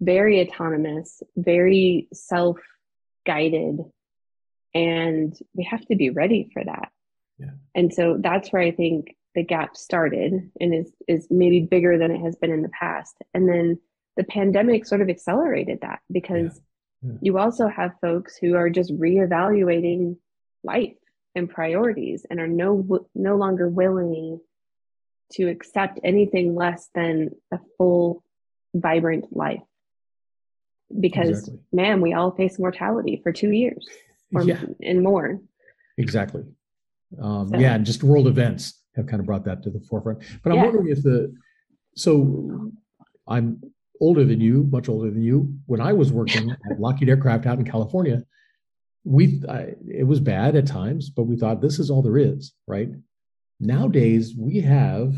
[0.00, 2.58] very autonomous, very self
[3.26, 3.80] guided.
[4.74, 6.90] And we have to be ready for that.
[7.38, 7.52] Yeah.
[7.74, 12.10] And so that's where I think the gap started and is, is maybe bigger than
[12.10, 13.16] it has been in the past.
[13.32, 13.78] And then
[14.16, 16.60] the pandemic sort of accelerated that because
[17.02, 17.10] yeah.
[17.10, 17.18] Yeah.
[17.20, 20.16] you also have folks who are just reevaluating
[20.64, 20.96] life
[21.34, 24.40] and priorities and are no no longer willing
[25.32, 28.22] to accept anything less than a full
[28.74, 29.62] vibrant life
[30.98, 31.58] because exactly.
[31.72, 33.86] man, we all face mortality for two years
[34.32, 34.62] or yeah.
[34.82, 35.40] and more.
[35.98, 36.44] Exactly.
[37.20, 37.58] Um, so.
[37.58, 40.20] Yeah, and just world events have kind of brought that to the forefront.
[40.42, 40.64] But I'm yeah.
[40.64, 41.34] wondering if the
[41.96, 42.72] so
[43.26, 43.60] I'm
[44.00, 45.54] older than you, much older than you.
[45.66, 48.24] When I was working at Lockheed Aircraft out in California,
[49.04, 52.52] we I, it was bad at times, but we thought this is all there is,
[52.66, 52.88] right?
[53.60, 55.14] Nowadays, we have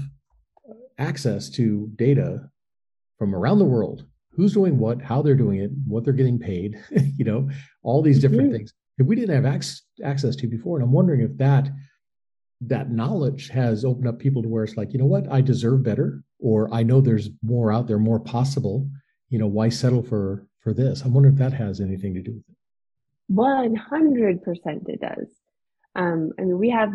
[0.99, 2.51] access to data
[3.19, 6.79] from around the world who's doing what, how they're doing it, what they're getting paid,
[7.17, 7.49] you know,
[7.83, 8.57] all these different mm-hmm.
[8.57, 10.77] things that we didn't have ac- access to before.
[10.77, 11.69] And I'm wondering if that
[12.63, 15.83] that knowledge has opened up people to where it's like, you know what, I deserve
[15.83, 18.89] better, or I know there's more out there, more possible.
[19.29, 21.03] You know, why settle for for this?
[21.03, 22.56] I'm wondering if that has anything to do with it.
[23.29, 25.29] One hundred percent, it does.
[25.95, 26.93] Um, I mean, we have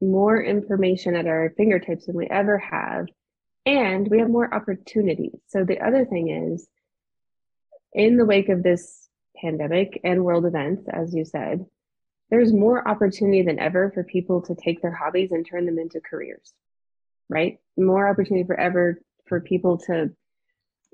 [0.00, 3.06] more information at our fingertips than we ever have
[3.66, 5.38] and we have more opportunities.
[5.46, 6.68] So the other thing is,
[7.92, 11.64] in the wake of this pandemic and world events, as you said,
[12.30, 16.00] there's more opportunity than ever for people to take their hobbies and turn them into
[16.00, 16.52] careers,
[17.28, 17.58] right?
[17.76, 20.10] More opportunity for ever for people to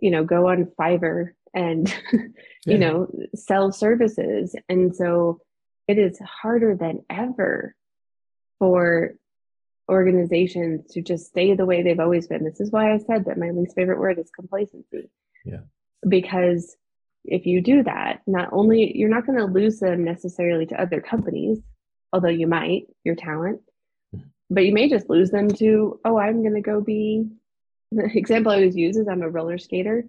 [0.00, 1.92] you know, go on Fiverr and,
[2.66, 4.54] you know, sell services.
[4.68, 5.40] And so
[5.88, 7.74] it is harder than ever
[8.58, 9.14] for
[9.90, 12.44] organizations to just stay the way they've always been.
[12.44, 15.10] This is why I said that my least favorite word is complacency.
[15.44, 15.62] Yeah.
[16.06, 16.76] Because
[17.24, 21.00] if you do that, not only you're not going to lose them necessarily to other
[21.00, 21.58] companies,
[22.12, 23.60] although you might, your talent,
[24.14, 24.28] mm-hmm.
[24.48, 27.28] but you may just lose them to, oh, I'm going to go be
[27.92, 30.04] the example I always use is I'm a roller skater.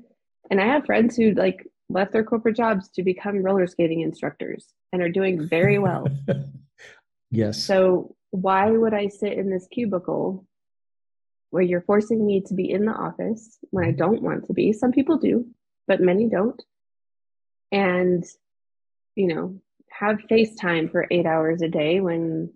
[0.50, 4.66] And I have friends who like left their corporate jobs to become roller skating instructors
[4.92, 6.08] and are doing very well.
[7.32, 7.64] yes.
[7.64, 10.46] So why would I sit in this cubicle
[11.50, 14.74] where you're forcing me to be in the office when I don't want to be?
[14.74, 15.48] Some people do,
[15.88, 16.62] but many don't.
[17.72, 18.24] And,
[19.16, 22.52] you know, have FaceTime for eight hours a day when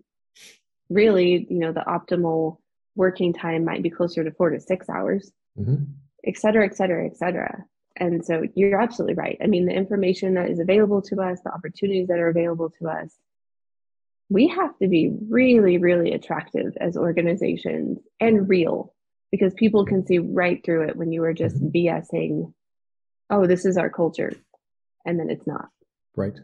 [0.88, 2.58] really, you know, the optimal
[2.94, 5.84] working time might be closer to four to six hours, mm-hmm.
[6.24, 7.64] et cetera, et cetera, et cetera.
[7.96, 9.38] And so you're absolutely right.
[9.42, 12.88] I mean, the information that is available to us, the opportunities that are available to
[12.88, 13.14] us,
[14.28, 18.92] we have to be really, really attractive as organizations and real
[19.30, 21.68] because people can see right through it when you are just mm-hmm.
[21.68, 22.52] BSing,
[23.30, 24.32] oh, this is our culture.
[25.04, 25.68] And then it's not.
[26.16, 26.38] Right.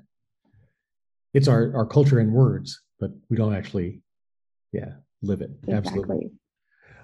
[1.35, 4.03] It's our, our culture in words, but we don't actually,
[4.73, 5.51] yeah, live it.
[5.67, 5.75] Exactly.
[5.77, 6.31] Absolutely.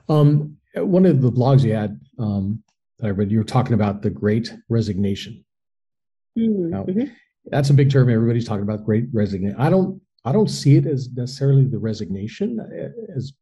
[0.09, 2.63] Um, one of the blogs you had um,
[2.99, 5.45] that I read, you were talking about the Great Resignation.
[6.39, 6.71] Mm-hmm.
[6.71, 7.13] Now, mm-hmm.
[7.51, 8.11] That's a big term.
[8.11, 9.59] Everybody's talking about Great Resignation.
[9.59, 10.01] I don't.
[10.25, 13.33] I don't see it as necessarily the resignation, uh, as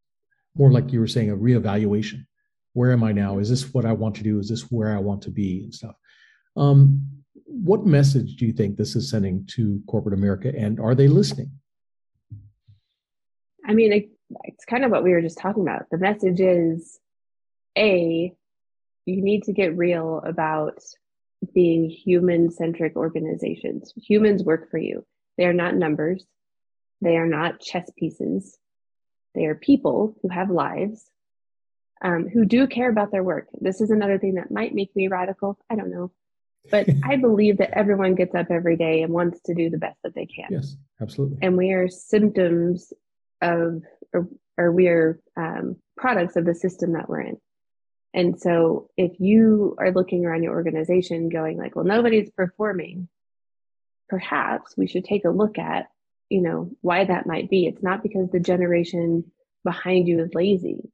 [0.54, 2.26] more like you were saying, a reevaluation.
[2.74, 3.38] Where am I now?
[3.38, 4.38] Is this what I want to do?
[4.38, 5.96] Is this where I want to be and stuff?
[6.54, 7.02] Um,
[7.46, 11.50] what message do you think this is sending to corporate America, and are they listening?
[13.64, 14.10] I mean, it,
[14.44, 15.90] it's kind of what we were just talking about.
[15.90, 17.00] The message is
[17.76, 18.32] A,
[19.06, 20.80] you need to get real about
[21.54, 23.92] being human centric organizations.
[23.96, 25.06] Humans work for you.
[25.38, 26.24] They are not numbers,
[27.00, 28.58] they are not chess pieces.
[29.34, 31.04] They are people who have lives,
[32.00, 33.48] um, who do care about their work.
[33.60, 35.58] This is another thing that might make me radical.
[35.68, 36.10] I don't know.
[36.70, 39.98] But I believe that everyone gets up every day and wants to do the best
[40.02, 40.46] that they can.
[40.48, 41.38] Yes, absolutely.
[41.42, 42.94] And we are symptoms
[43.42, 43.82] of
[44.14, 47.36] or, or we're um, products of the system that we're in.
[48.16, 53.08] And so if you are looking around your organization going like, well, nobody's performing,
[54.08, 55.90] perhaps we should take a look at,
[56.30, 57.66] you know, why that might be.
[57.66, 59.30] It's not because the generation
[59.64, 60.90] behind you is lazy.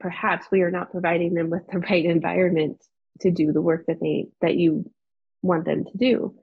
[0.00, 2.84] Perhaps we are not providing them with the right environment
[3.20, 4.90] to do the work that they that you
[5.42, 6.34] want them to do.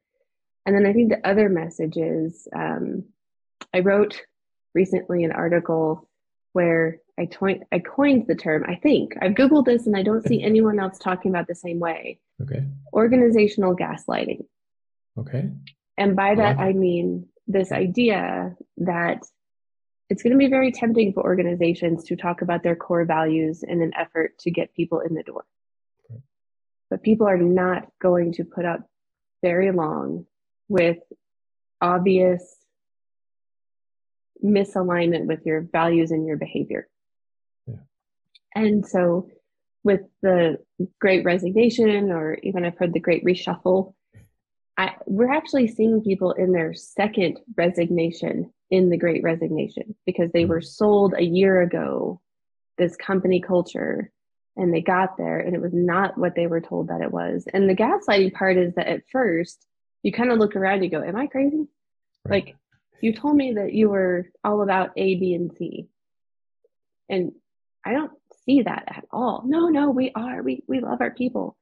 [0.65, 3.03] And then I think the other message is um,
[3.73, 4.21] I wrote
[4.73, 6.08] recently an article
[6.53, 9.15] where I, to- I coined the term, I think.
[9.21, 12.19] I've Googled this and I don't see anyone else talking about the same way.
[12.41, 12.63] Okay.
[12.93, 14.45] Organizational gaslighting.
[15.17, 15.49] Okay.
[15.97, 19.23] And by that, I, I mean this idea that
[20.10, 23.82] it's going to be very tempting for organizations to talk about their core values in
[23.82, 25.43] an effort to get people in the door.
[26.06, 26.21] Okay.
[26.89, 28.88] But people are not going to put up
[29.41, 30.25] very long
[30.69, 30.97] with
[31.82, 32.56] obvious
[34.43, 36.88] misalignment with your values and your behavior.
[38.55, 39.29] And so
[39.83, 40.60] with the
[40.99, 43.93] great resignation, or even I've heard the great reshuffle,
[44.77, 50.43] I, we're actually seeing people in their second resignation in the great resignation because they
[50.43, 50.51] mm-hmm.
[50.51, 52.21] were sold a year ago
[52.77, 54.12] this company culture
[54.55, 57.47] and they got there and it was not what they were told that it was.
[57.51, 59.65] And the gaslighting part is that at first
[60.03, 61.67] you kind of look around, you go, Am I crazy?
[62.25, 62.45] Right.
[62.45, 62.55] Like
[63.01, 65.88] you told me that you were all about A, B, and C.
[67.10, 67.31] And
[67.86, 68.12] I don't
[68.47, 69.43] see that at all.
[69.45, 70.41] No, no, we are.
[70.41, 71.55] We we love our people.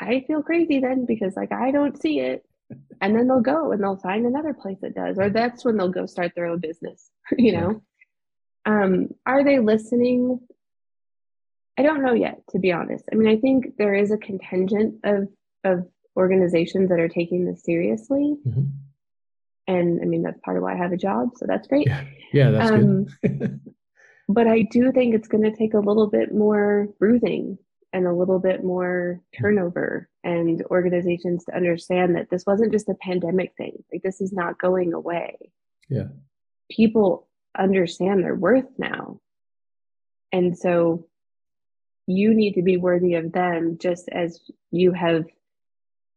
[0.00, 2.46] I feel crazy then because like I don't see it.
[3.00, 5.90] And then they'll go and they'll find another place that does, or that's when they'll
[5.90, 7.82] go start their own business, you know.
[8.64, 10.40] Um, are they listening?
[11.76, 13.04] I don't know yet, to be honest.
[13.12, 15.28] I mean, I think there is a contingent of
[15.64, 18.36] of organizations that are taking this seriously.
[18.46, 18.62] Mm-hmm
[19.66, 21.86] and I mean that's part of why I have a job, so that's great.
[21.86, 23.60] Yeah, yeah that's um, good.
[24.28, 27.58] but I do think it's going to take a little bit more bruising
[27.92, 32.94] and a little bit more turnover and organizations to understand that this wasn't just a
[32.94, 33.84] pandemic thing.
[33.92, 35.36] Like this is not going away.
[35.88, 36.08] Yeah.
[36.70, 39.20] People understand their worth now.
[40.32, 41.06] And so
[42.06, 45.26] you need to be worthy of them just as you have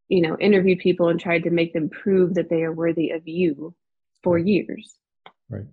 [0.09, 3.27] you know, interviewed people and tried to make them prove that they are worthy of
[3.27, 3.75] you
[4.23, 4.97] for years.
[5.49, 5.65] Right.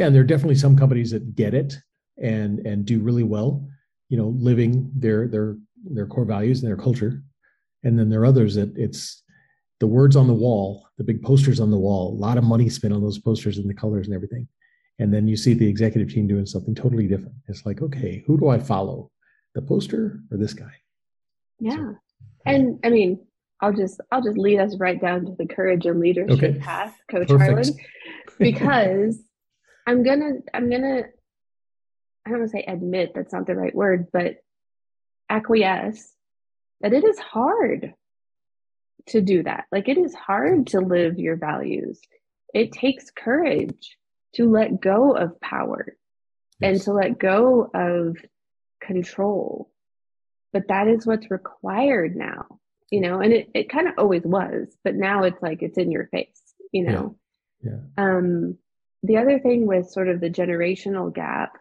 [0.00, 1.76] Yeah, and there are definitely some companies that get it
[2.16, 3.68] and and do really well,
[4.08, 7.22] you know, living their their their core values and their culture,
[7.84, 9.22] and then there are others that it's
[9.78, 12.70] the words on the wall, the big posters on the wall, a lot of money
[12.70, 14.48] spent on those posters and the colors and everything.
[14.98, 17.34] And then you see the executive team doing something totally different.
[17.48, 19.10] It's like, okay, who do I follow?
[19.54, 20.72] The poster or this guy?
[21.58, 21.76] Yeah.
[21.76, 21.96] So,
[22.46, 23.18] and I mean,
[23.60, 26.58] I'll just I'll just lead us right down to the courage and leadership okay.
[26.58, 27.42] path, Coach Perfect.
[27.42, 27.74] Harlan,
[28.38, 29.18] because
[29.90, 31.04] I'm gonna I'm gonna
[32.24, 34.36] I don't want to say admit that's not the right word, but
[35.28, 36.12] acquiesce
[36.80, 37.94] that it is hard
[39.08, 39.64] to do that.
[39.72, 42.00] Like it is hard to live your values.
[42.54, 43.96] It takes courage
[44.34, 45.96] to let go of power
[46.60, 46.70] yes.
[46.70, 48.16] and to let go of
[48.80, 49.70] control.
[50.52, 54.66] But that is what's required now you know, and it, it kind of always was,
[54.82, 57.16] but now it's like it's in your face, you know.
[57.62, 57.72] Yeah.
[57.96, 58.04] yeah.
[58.04, 58.58] Um,
[59.02, 61.56] the other thing with sort of the generational gap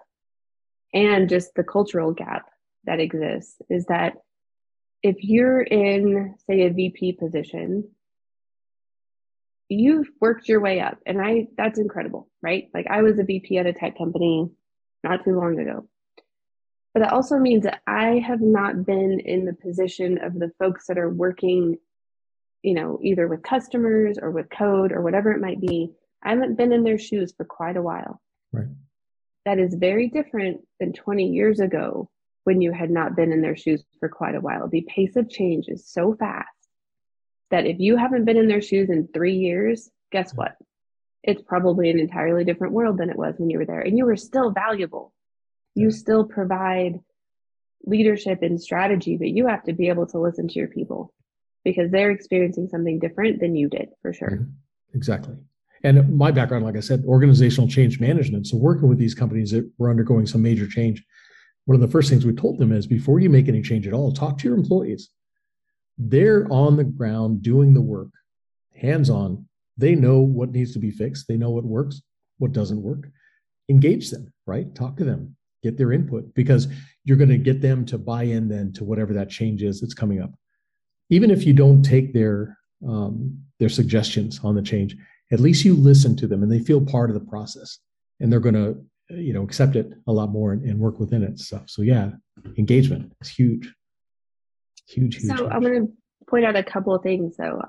[0.93, 2.49] and just the cultural gap
[2.85, 4.17] that exists is that
[5.01, 7.89] if you're in, say, a VP position,
[9.69, 12.69] you've worked your way up, and I that's incredible, right?
[12.73, 14.49] Like I was a VP at a tech company
[15.03, 15.87] not too long ago.
[16.93, 20.87] But that also means that I have not been in the position of the folks
[20.87, 21.77] that are working,
[22.63, 25.91] you know, either with customers or with code or whatever it might be.
[26.23, 28.21] I haven't been in their shoes for quite a while.
[28.51, 28.67] Right.
[29.45, 32.09] That is very different than 20 years ago
[32.43, 34.67] when you had not been in their shoes for quite a while.
[34.67, 36.47] The pace of change is so fast
[37.51, 40.55] that if you haven't been in their shoes in three years, guess what?
[41.23, 43.81] It's probably an entirely different world than it was when you were there.
[43.81, 45.13] And you were still valuable
[45.75, 46.99] you still provide
[47.85, 51.13] leadership and strategy, but you have to be able to listen to your people
[51.63, 54.29] because they're experiencing something different than you did for sure.
[54.29, 54.51] Mm-hmm.
[54.95, 55.35] Exactly.
[55.83, 58.47] And my background, like I said, organizational change management.
[58.47, 61.03] So working with these companies that were undergoing some major change,
[61.65, 63.93] one of the first things we told them is before you make any change at
[63.93, 65.09] all, talk to your employees.
[65.97, 68.09] They're on the ground doing the work,
[68.75, 69.45] hands on.
[69.77, 71.27] They know what needs to be fixed.
[71.27, 72.01] They know what works,
[72.37, 73.09] what doesn't work.
[73.69, 74.73] Engage them, right?
[74.75, 76.67] Talk to them get their input because
[77.03, 79.93] you're going to get them to buy in then to whatever that change is that's
[79.93, 80.31] coming up
[81.09, 84.95] even if you don't take their um, their suggestions on the change
[85.31, 87.79] at least you listen to them and they feel part of the process
[88.19, 91.23] and they're going to you know accept it a lot more and, and work within
[91.23, 92.11] it stuff so yeah
[92.57, 93.73] engagement is huge
[94.87, 95.51] huge huge so huge.
[95.51, 95.93] i'm going to
[96.27, 97.61] point out a couple of things though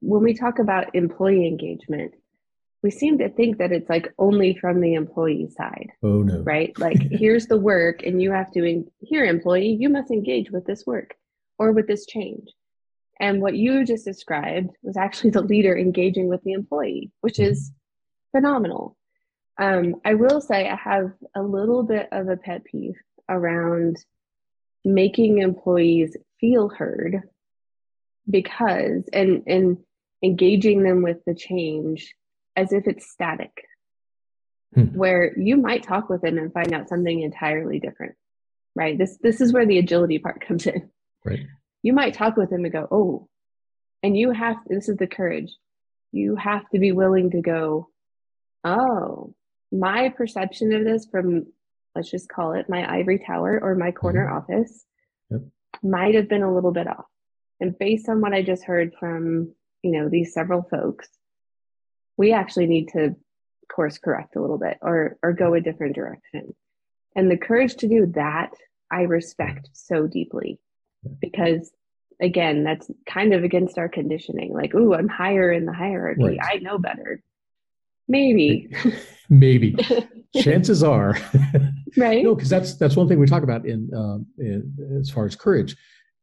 [0.00, 2.12] when we talk about employee engagement
[2.82, 5.90] we seem to think that it's like only from the employee side.
[6.04, 6.42] Oh no.
[6.42, 6.72] Right?
[6.86, 10.86] Like here's the work and you have to here employee, you must engage with this
[10.86, 11.16] work
[11.58, 12.48] or with this change.
[13.18, 17.52] And what you just described was actually the leader engaging with the employee, which mm-hmm.
[17.52, 17.72] is
[18.32, 18.96] phenomenal.
[19.58, 22.96] Um, I will say I have a little bit of a pet peeve
[23.28, 23.96] around
[24.84, 27.22] making employees feel heard
[28.28, 29.78] because and and
[30.22, 32.14] engaging them with the change
[32.54, 33.66] as if it's static,
[34.74, 34.96] hmm.
[34.96, 38.14] where you might talk with them and find out something entirely different.
[38.74, 38.98] Right.
[38.98, 40.90] This this is where the agility part comes in.
[41.24, 41.46] Right.
[41.86, 43.28] You might talk with them and go, oh,
[44.02, 45.52] and you have this is the courage.
[46.10, 47.90] You have to be willing to go,
[48.64, 49.36] oh,
[49.70, 51.46] my perception of this from
[51.94, 54.36] let's just call it my ivory tower or my corner mm-hmm.
[54.36, 54.84] office
[55.30, 55.42] yep.
[55.80, 57.06] might have been a little bit off.
[57.60, 61.08] And based on what I just heard from, you know, these several folks,
[62.16, 63.14] we actually need to
[63.68, 66.52] course correct a little bit or or go a different direction
[67.14, 68.52] and the courage to do that
[68.92, 70.58] i respect so deeply
[71.20, 71.70] because
[72.20, 74.52] again that's kind of against our conditioning.
[74.52, 76.22] Like ooh i'm higher in the hierarchy.
[76.22, 76.38] Right.
[76.42, 77.22] i know better.
[78.08, 78.70] Maybe.
[79.28, 79.76] Maybe.
[80.36, 81.16] Chances are.
[81.98, 82.22] Right?
[82.22, 85.34] No because that's that's one thing we talk about in, um, in as far as
[85.34, 85.74] courage.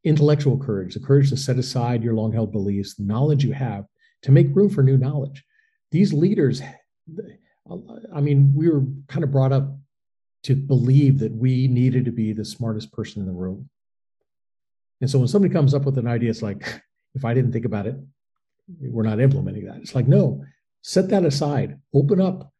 [0.03, 3.85] Intellectual courage the courage to set aside your long held beliefs the knowledge you have
[4.21, 5.43] to make room for new knowledge.
[5.91, 6.61] These leaders,
[8.15, 9.75] I mean, we were kind of brought up
[10.43, 13.69] to believe that we needed to be the smartest person in the room.
[15.03, 16.81] And so when somebody comes up with an idea, it's like,
[17.13, 17.97] if I didn't think about it,
[18.79, 19.75] we're not implementing that.
[19.81, 20.45] It's like, no,
[20.81, 22.53] set that aside, open up.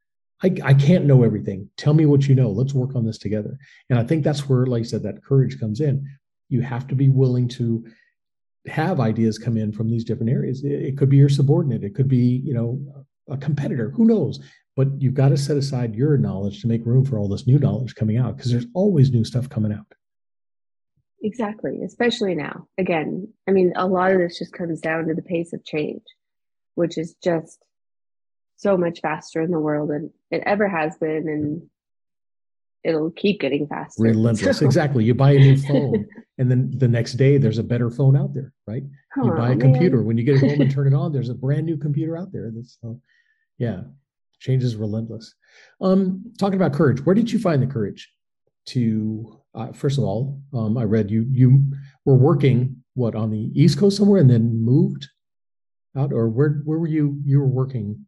[0.44, 1.70] I, I can't know everything.
[1.78, 2.50] Tell me what you know.
[2.50, 3.58] Let's work on this together.
[3.90, 6.06] And I think that's where, like I said, that courage comes in.
[6.50, 7.86] You have to be willing to
[8.68, 10.66] have ideas come in from these different areas.
[10.66, 11.86] It, it could be your subordinate.
[11.86, 13.92] It could be, you know, a competitor.
[13.92, 14.42] Who knows?
[14.76, 17.58] But you've got to set aside your knowledge to make room for all this new
[17.58, 19.86] knowledge coming out because there's always new stuff coming out.
[21.24, 22.68] Exactly, especially now.
[22.78, 26.04] Again, I mean, a lot of this just comes down to the pace of change,
[26.76, 27.64] which is just
[28.58, 31.30] so much faster in the world than it ever has been.
[31.30, 31.70] And
[32.84, 34.04] it'll keep getting faster.
[34.04, 34.60] Relentless.
[34.60, 34.66] So.
[34.74, 35.06] Exactly.
[35.06, 36.08] You buy a new phone
[36.38, 38.84] and then the next day there's a better phone out there, right?
[39.18, 40.04] Oh, you buy a computer.
[40.04, 42.52] When you get home and turn it on, there's a brand new computer out there.
[42.54, 43.00] That's so
[43.58, 43.84] yeah.
[44.40, 45.36] Change is relentless.
[45.80, 48.12] Um, talking about courage, where did you find the courage
[48.68, 51.64] to uh, first of all, um, I read you you
[52.06, 55.08] were working what on the East Coast somewhere and then moved
[55.96, 58.06] out, or where where were you you were working?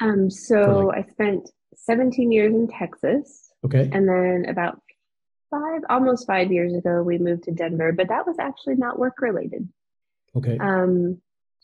[0.00, 3.50] Um, so like, I spent 17 years in Texas.
[3.64, 3.88] Okay.
[3.92, 4.80] And then about
[5.50, 9.20] five, almost five years ago, we moved to Denver, but that was actually not work
[9.20, 9.68] related.
[10.36, 10.58] Okay.
[10.58, 11.20] Um,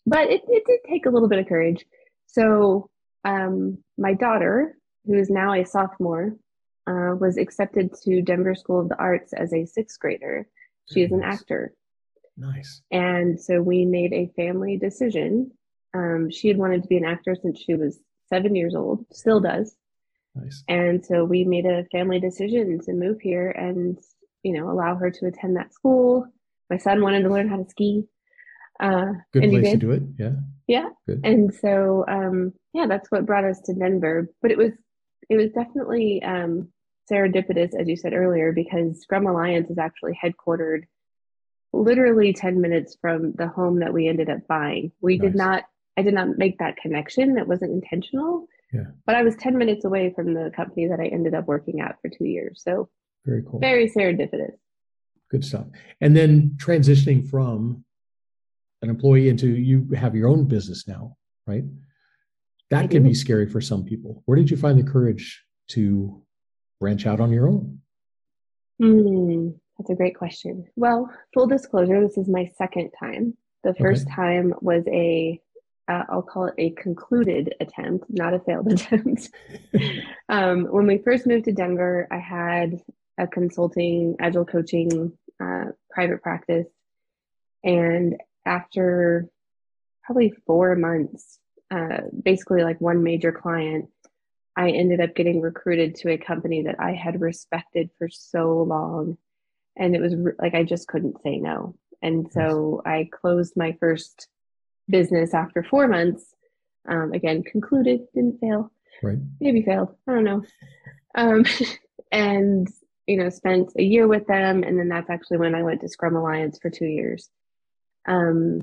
[0.06, 1.84] but it, it did take a little bit of courage.
[2.26, 2.88] So
[3.24, 4.76] um, my daughter,
[5.06, 6.36] who is now a sophomore,
[6.92, 10.46] uh, was accepted to Denver School of the Arts as a sixth grader.
[10.92, 11.74] She is an actor.
[12.36, 12.82] Nice.
[12.90, 15.52] And so we made a family decision.
[15.94, 19.40] Um, she had wanted to be an actor since she was seven years old, still
[19.40, 19.74] does.
[20.34, 20.64] Nice.
[20.68, 23.98] And so we made a family decision to move here and,
[24.42, 26.26] you know, allow her to attend that school.
[26.70, 28.04] My son wanted to learn how to ski.
[28.80, 30.02] Uh, Good place to do it.
[30.18, 30.32] Yeah.
[30.66, 30.88] Yeah.
[31.06, 31.20] Good.
[31.24, 34.30] And so, um, yeah, that's what brought us to Denver.
[34.40, 34.72] But it was,
[35.28, 36.72] it was definitely um,
[37.10, 40.84] serendipitous, as you said earlier, because Scrum Alliance is actually headquartered
[41.72, 44.92] literally 10 minutes from the home that we ended up buying.
[45.00, 45.28] We nice.
[45.28, 45.64] did not,
[45.96, 47.38] I did not make that connection.
[47.38, 48.46] It wasn't intentional.
[48.72, 48.86] Yeah.
[49.06, 52.00] But I was 10 minutes away from the company that I ended up working at
[52.00, 52.62] for two years.
[52.64, 52.88] So
[53.24, 53.60] very cool.
[53.60, 54.56] Very serendipitous.
[55.30, 55.66] Good stuff.
[56.00, 57.84] And then transitioning from
[58.82, 61.64] an employee into you have your own business now, right?
[62.70, 64.22] That can be scary for some people.
[64.24, 66.22] Where did you find the courage to
[66.82, 67.80] branch out on your own?
[68.82, 70.66] Mm, that's a great question.
[70.74, 73.36] Well, full disclosure, this is my second time.
[73.62, 74.16] The first okay.
[74.16, 75.40] time was a
[75.88, 79.30] uh, I'll call it a concluded attempt, not a failed attempt.
[80.28, 82.80] um, when we first moved to Denver, I had
[83.18, 86.66] a consulting, agile coaching, uh, private practice.
[87.64, 89.28] And after
[90.04, 91.38] probably four months,
[91.70, 93.88] uh, basically like one major client,
[94.56, 99.16] I ended up getting recruited to a company that I had respected for so long.
[99.76, 101.74] And it was re- like I just couldn't say no.
[102.02, 104.28] And so I closed my first
[104.88, 106.34] business after four months.
[106.86, 108.72] Um, again, concluded, didn't fail.
[109.02, 109.18] Right.
[109.40, 109.94] Maybe failed.
[110.06, 110.42] I don't know.
[111.14, 111.44] Um,
[112.12, 112.68] and,
[113.06, 114.64] you know, spent a year with them.
[114.64, 117.30] And then that's actually when I went to Scrum Alliance for two years.
[118.06, 118.62] Um,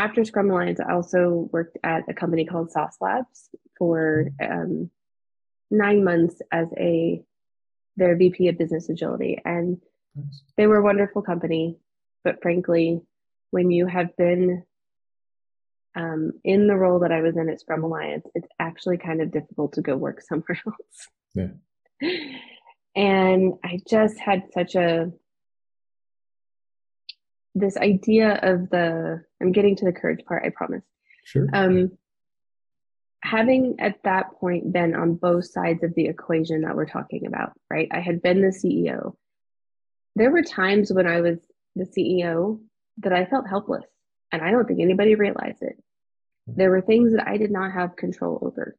[0.00, 4.90] after Scrum Alliance, I also worked at a company called Sauce Labs for um,
[5.70, 7.22] nine months as a
[7.96, 9.78] their VP of Business Agility, and
[10.56, 11.76] they were a wonderful company.
[12.24, 13.02] But frankly,
[13.50, 14.64] when you have been
[15.94, 19.30] um, in the role that I was in at Scrum Alliance, it's actually kind of
[19.30, 21.08] difficult to go work somewhere else.
[21.34, 22.10] Yeah.
[22.96, 25.12] And I just had such a
[27.54, 30.84] this idea of the I'm getting to the courage part, I promise.
[31.24, 31.48] Sure.
[31.52, 31.92] Um
[33.22, 37.52] having at that point been on both sides of the equation that we're talking about,
[37.70, 37.88] right?
[37.92, 39.14] I had been the CEO.
[40.16, 41.38] There were times when I was
[41.76, 42.60] the CEO
[42.98, 43.84] that I felt helpless
[44.32, 45.76] and I don't think anybody realized it.
[46.46, 48.76] There were things that I did not have control over.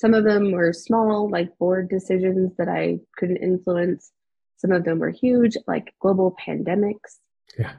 [0.00, 4.10] Some of them were small, like board decisions that I couldn't influence.
[4.56, 7.18] Some of them were huge, like global pandemics.
[7.58, 7.72] Yeah.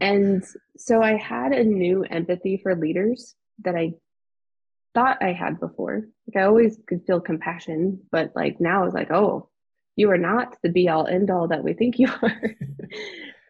[0.00, 0.44] And
[0.76, 3.34] so I had a new empathy for leaders
[3.64, 3.94] that I
[4.94, 6.06] thought I had before.
[6.26, 9.48] Like I always could feel compassion, but like now I was like, oh,
[9.94, 12.42] you are not the be all end all that we think you are.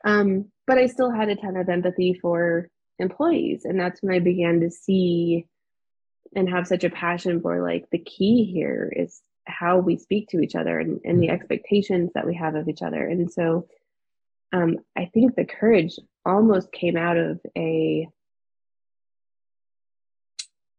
[0.05, 2.68] um, but I still had a ton of empathy for
[2.99, 3.64] employees.
[3.64, 5.47] And that's when I began to see
[6.34, 10.41] and have such a passion for like the key here is how we speak to
[10.41, 11.34] each other and, and the mm-hmm.
[11.34, 13.07] expectations that we have of each other.
[13.07, 13.68] And so
[14.53, 18.09] um, I think the courage almost came out of a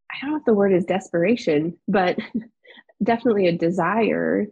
[0.10, 2.18] I don't know if the word is desperation, but
[3.04, 4.48] definitely a desire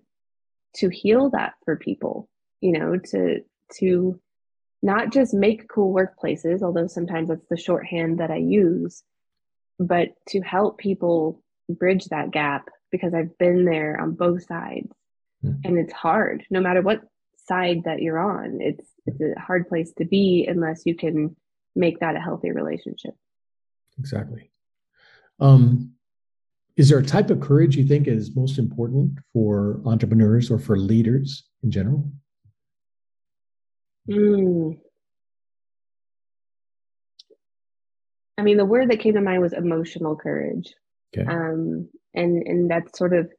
[0.76, 2.30] to heal that for people,
[2.62, 3.42] you know, to
[3.78, 4.20] to
[4.84, 9.02] not just make cool workplaces, although sometimes that's the shorthand that I use,
[9.80, 14.92] but to help people bridge that gap because I've been there on both sides.
[15.44, 15.62] Mm.
[15.64, 17.02] And it's hard, no matter what
[17.48, 18.60] side that you're on.
[18.62, 21.36] It's it's a hard place to be unless you can
[21.76, 23.14] make that a healthy relationship.
[24.00, 24.52] Exactly.
[25.40, 25.94] Um,
[26.78, 30.78] is there a type of courage you think is most important for entrepreneurs or for
[30.78, 32.12] leaders in general?
[34.10, 34.78] Mm.
[38.38, 40.74] I mean, the word that came to mind was emotional courage.
[41.18, 41.26] Okay.
[41.30, 43.32] Um, and and that's sort of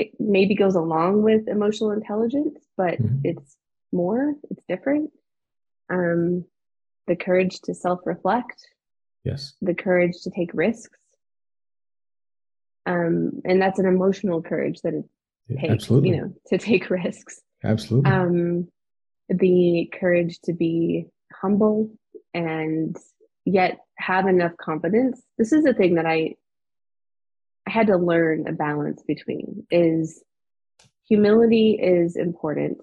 [0.00, 3.18] it maybe goes along with emotional intelligence, but mm-hmm.
[3.24, 3.56] it's
[3.92, 5.10] more, it's different.
[5.88, 6.44] Um,
[7.06, 8.66] the courage to self reflect.
[9.24, 9.54] Yes.
[9.60, 10.96] The courage to take risks.
[12.86, 15.04] Um, and that's an emotional courage that it
[15.60, 16.10] takes, Absolutely.
[16.10, 17.40] you know, to take risks.
[17.62, 18.10] Absolutely.
[18.10, 18.68] Um,
[19.28, 21.90] the courage to be humble
[22.32, 22.96] and
[23.44, 25.20] yet have enough confidence.
[25.36, 26.36] This is a thing that I
[27.66, 30.22] I had to learn a balance between is
[31.08, 32.78] humility is important,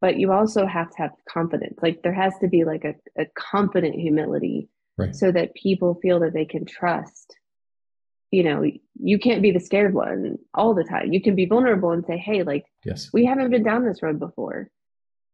[0.00, 1.78] but you also have to have confidence.
[1.82, 5.14] Like there has to be like a, a confident humility right.
[5.14, 7.36] so that people feel that they can trust.
[8.30, 8.64] You know,
[9.00, 11.12] you can't be the scared one all the time.
[11.12, 14.18] You can be vulnerable and say, Hey, like, yes, we haven't been down this road
[14.18, 14.68] before.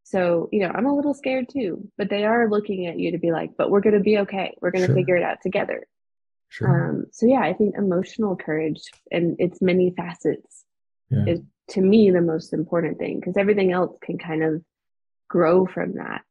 [0.04, 3.18] So, you know, I'm a little scared too, but they are looking at you to
[3.18, 4.54] be like, but we're going to be okay.
[4.60, 4.94] We're going to sure.
[4.94, 5.86] figure it out together.
[6.54, 6.88] Sure.
[6.88, 8.80] Um, so yeah, I think emotional courage
[9.10, 10.64] and its many facets
[11.10, 11.24] yeah.
[11.26, 11.40] is
[11.70, 14.62] to me the most important thing because everything else can kind of
[15.28, 16.22] grow from that.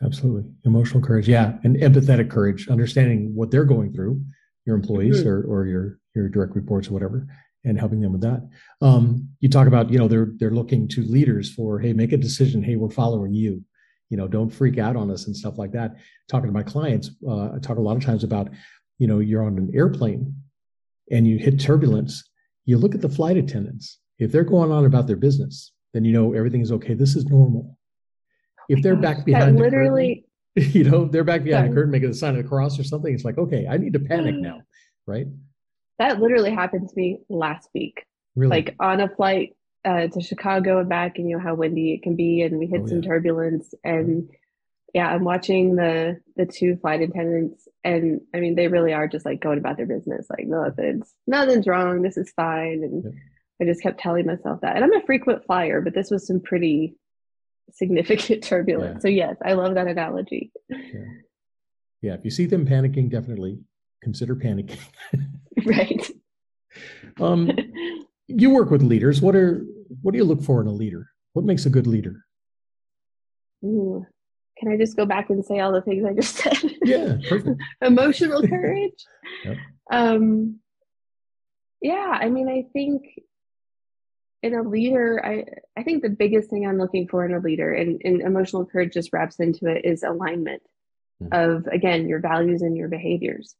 [0.00, 0.48] Absolutely.
[0.64, 1.28] Emotional courage.
[1.28, 1.58] Yeah.
[1.64, 4.22] And empathetic courage, understanding what they're going through,
[4.66, 5.28] your employees mm-hmm.
[5.28, 7.26] or, or your, your direct reports or whatever,
[7.64, 8.48] and helping them with that.
[8.82, 12.16] Um, you talk about, you know, they're they're looking to leaders for, hey, make a
[12.16, 12.62] decision.
[12.62, 13.64] Hey, we're following you.
[14.10, 15.96] You know, don't freak out on us and stuff like that.
[16.28, 18.48] Talking to my clients, uh, I talk a lot of times about,
[18.98, 20.34] you know, you're on an airplane
[21.10, 22.24] and you hit turbulence.
[22.64, 23.98] You look at the flight attendants.
[24.18, 26.94] If they're going on about their business, then you know everything is okay.
[26.94, 27.78] This is normal.
[28.68, 30.24] If they're back behind, that literally,
[30.54, 32.78] the curtain, you know, they're back behind the curtain, making a sign of the cross
[32.78, 33.12] or something.
[33.12, 34.62] It's like, okay, I need to panic now,
[35.06, 35.26] right?
[35.98, 38.04] That literally happened to me last week.
[38.34, 38.50] Really?
[38.50, 42.02] Like on a flight uh, to Chicago and back, and you know how windy it
[42.02, 43.08] can be, and we hit oh, some yeah.
[43.08, 43.74] turbulence.
[43.84, 44.30] And
[44.94, 49.26] yeah, I'm watching the the two flight attendants, and I mean they really are just
[49.26, 52.84] like going about their business, like nothing's nothing's wrong, this is fine.
[52.84, 53.10] And yeah.
[53.60, 54.76] I just kept telling myself that.
[54.76, 56.96] And I'm a frequent flyer, but this was some pretty
[57.72, 58.96] significant turbulence.
[58.96, 59.00] Yeah.
[59.00, 60.52] So yes, I love that analogy.
[60.68, 61.04] Yeah.
[62.00, 63.58] yeah, if you see them panicking, definitely
[64.00, 64.78] consider panicking.
[65.66, 66.08] right.
[67.20, 67.50] Um,
[68.28, 69.20] you work with leaders.
[69.20, 69.66] What are
[70.02, 71.10] what do you look for in a leader?
[71.32, 72.24] What makes a good leader?
[73.64, 74.06] Ooh,
[74.64, 76.74] can I just go back and say all the things I just said?
[76.82, 77.60] Yeah, perfect.
[77.82, 79.04] Emotional courage.
[79.44, 79.58] yep.
[79.90, 80.60] Um,
[81.80, 83.20] yeah, I mean, I think
[84.42, 85.44] in a leader, I
[85.78, 88.94] I think the biggest thing I'm looking for in a leader, and, and emotional courage
[88.94, 90.62] just wraps into it, is alignment
[91.22, 91.34] mm-hmm.
[91.34, 93.54] of again your values and your behaviors.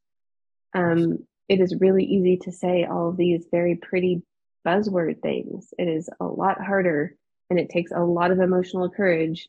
[0.73, 4.23] Um, it is really easy to say all of these very pretty
[4.67, 5.75] buzzword things.
[5.79, 7.15] It is a lot harder
[7.51, 9.49] and it takes a lot of emotional courage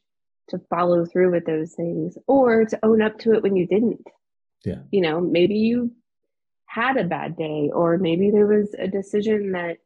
[0.49, 4.05] to follow through with those things or to own up to it when you didn't.
[4.63, 4.81] Yeah.
[4.91, 5.91] You know, maybe you
[6.65, 9.77] had a bad day or maybe there was a decision that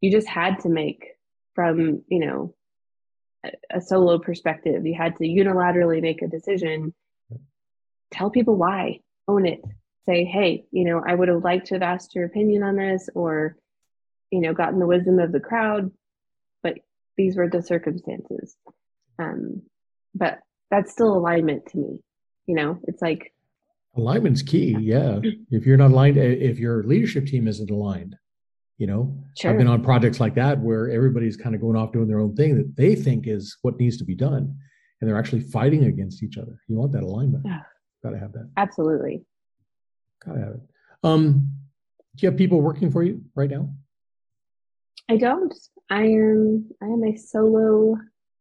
[0.00, 1.04] you just had to make
[1.54, 2.54] from, you know,
[3.44, 4.86] a, a solo perspective.
[4.86, 6.94] You had to unilaterally make a decision.
[8.10, 9.00] Tell people why.
[9.26, 9.60] Own it
[10.08, 13.10] say, hey, you know, I would have liked to have asked your opinion on this
[13.14, 13.58] or,
[14.30, 15.90] you know, gotten the wisdom of the crowd,
[16.62, 16.78] but
[17.18, 18.56] these were the circumstances.
[19.18, 19.62] Um,
[20.14, 20.38] but
[20.70, 22.00] that's still alignment to me.
[22.46, 23.32] You know, it's like
[23.96, 24.76] alignment's key.
[24.78, 25.20] Yeah.
[25.50, 28.16] if you're not aligned, if your leadership team isn't aligned,
[28.78, 29.50] you know, sure.
[29.50, 32.36] I've been on projects like that where everybody's kind of going off doing their own
[32.36, 34.56] thing that they think is what needs to be done.
[35.00, 36.60] And they're actually fighting against each other.
[36.68, 37.44] You want that alignment.
[37.46, 37.60] Yeah.
[38.02, 38.50] Got to have that.
[38.56, 39.22] Absolutely.
[40.24, 40.60] Gotta have it.
[41.04, 41.50] Um,
[42.16, 43.70] do you have people working for you right now?
[45.08, 45.54] I don't.
[45.90, 46.68] I am.
[46.82, 47.96] I am a solo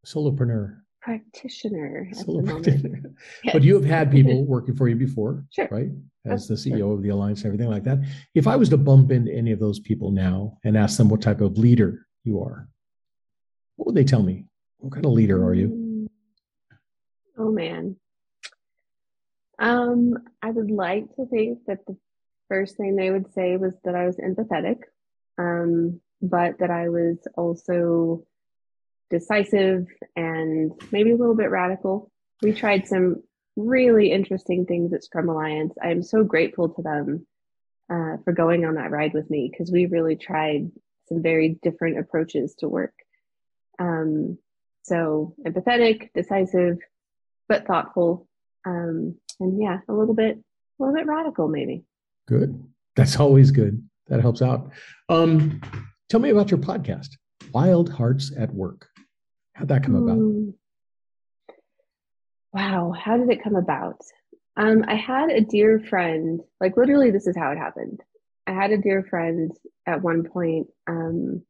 [0.05, 2.09] solopreneur practitioner.
[2.43, 3.01] Practitioner.
[3.43, 3.53] Yes.
[3.53, 5.69] But you have had people working for you before, sure.
[5.71, 5.89] right?
[6.25, 7.99] As the CEO of the alliance and everything like that.
[8.35, 11.21] If I was to bump into any of those people now and ask them what
[11.21, 12.67] type of leader you are,
[13.77, 14.47] what would they tell me?
[14.79, 15.69] What kind of leader are you?
[15.69, 16.07] Mm.
[17.37, 17.95] Oh man.
[19.59, 21.95] Um, I would like to think that the
[22.49, 24.79] first thing they would say was that I was empathetic,
[25.37, 28.26] um, but that I was also
[29.09, 32.11] decisive and maybe a little bit radical.
[32.41, 33.23] We tried some
[33.55, 35.73] really interesting things at Scrum Alliance.
[35.81, 37.25] I am so grateful to them
[37.89, 40.71] uh, for going on that ride with me because we really tried
[41.07, 42.93] some very different approaches to work.
[43.79, 44.37] Um,
[44.83, 46.77] so empathetic, decisive,
[47.47, 48.27] but thoughtful.
[48.65, 51.83] Um, and yeah, a little bit, a little bit radical, maybe.
[52.27, 52.63] Good.
[52.95, 53.87] That's always good.
[54.07, 54.71] That helps out.
[55.09, 55.61] Um,
[56.09, 57.09] tell me about your podcast,
[57.53, 58.87] Wild Hearts at Work.
[59.57, 60.17] How'd that come about?
[60.17, 60.49] Hmm.
[62.53, 63.99] Wow, how did it come about?
[64.55, 68.01] Um, I had a dear friend, like literally, this is how it happened.
[68.45, 69.51] I had a dear friend
[69.87, 71.41] at one point, um,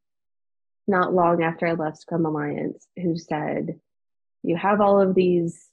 [0.87, 3.77] not long after I left Scrum Alliance, who said,
[4.41, 5.67] You have all of these,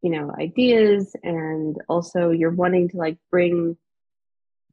[0.00, 3.76] you know, ideas, and also you're wanting to like bring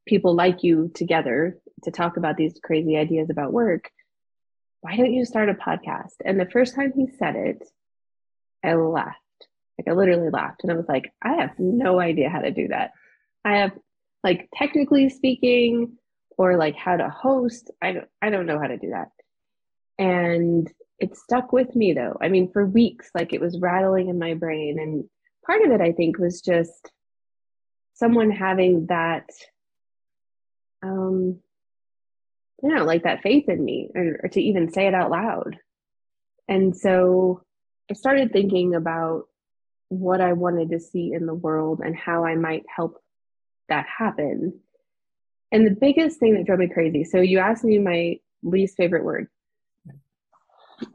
[0.06, 3.90] people like you together to talk about these crazy ideas about work.
[4.80, 6.14] Why don't you start a podcast?
[6.24, 7.68] And the first time he said it,
[8.64, 9.16] I laughed.
[9.78, 12.68] Like I literally laughed and I was like, I have no idea how to do
[12.68, 12.92] that.
[13.44, 13.72] I have
[14.22, 15.96] like technically speaking
[16.36, 17.70] or like how to host.
[17.80, 19.08] I don't I don't know how to do that.
[19.98, 22.16] And it stuck with me though.
[22.20, 24.78] I mean, for weeks, like it was rattling in my brain.
[24.78, 25.04] And
[25.44, 26.90] part of it, I think, was just
[27.94, 29.28] someone having that,
[30.82, 31.40] um,
[32.62, 35.58] you know, like that faith in me or, or to even say it out loud.
[36.48, 37.42] And so
[37.90, 39.28] I started thinking about
[39.88, 43.02] what I wanted to see in the world and how I might help
[43.68, 44.60] that happen.
[45.52, 49.04] And the biggest thing that drove me crazy so, you asked me my least favorite
[49.04, 49.28] word.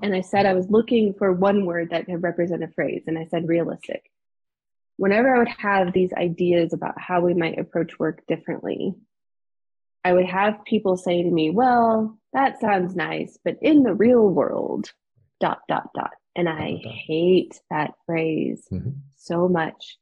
[0.01, 3.19] And I said I was looking for one word that could represent a phrase, and
[3.19, 4.09] I said realistic.
[4.97, 8.95] Whenever I would have these ideas about how we might approach work differently,
[10.05, 14.29] I would have people say to me, Well, that sounds nice, but in the real
[14.29, 14.91] world,
[15.39, 16.11] dot, dot, dot.
[16.35, 18.91] And I hate that phrase mm-hmm.
[19.17, 19.97] so much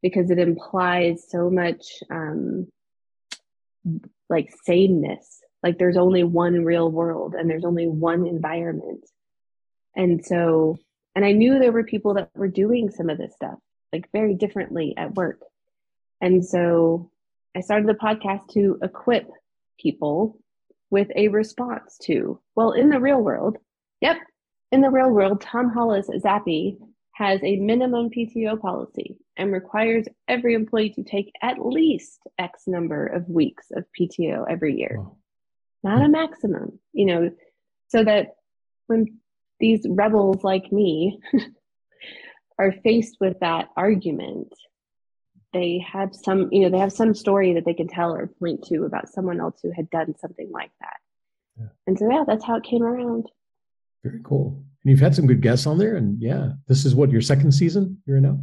[0.00, 2.68] because it implies so much um,
[4.28, 5.40] like sameness.
[5.62, 9.04] Like there's only one real world and there's only one environment.
[9.96, 10.78] And so,
[11.16, 13.58] and I knew there were people that were doing some of this stuff
[13.92, 15.40] like very differently at work.
[16.20, 17.10] And so
[17.56, 19.28] I started the podcast to equip
[19.78, 20.38] people
[20.90, 23.58] with a response to, well, in the real world,
[24.00, 24.18] yep,
[24.72, 26.78] in the real world, Tom Hollis Zappy
[27.12, 33.06] has a minimum PTO policy and requires every employee to take at least X number
[33.06, 35.16] of weeks of PTO every year, wow.
[35.82, 37.30] not a maximum, you know,
[37.88, 38.36] so that
[38.86, 39.18] when
[39.58, 41.20] these rebels like me
[42.58, 44.52] are faced with that argument,
[45.52, 48.64] they have some, you know, they have some story that they can tell or point
[48.66, 50.96] to about someone else who had done something like that.
[51.58, 51.68] Yeah.
[51.86, 53.26] And so, yeah, that's how it came around.
[54.04, 54.62] Very cool.
[54.84, 55.96] And you've had some good guests on there.
[55.96, 58.40] And yeah, this is what your second season you're in now?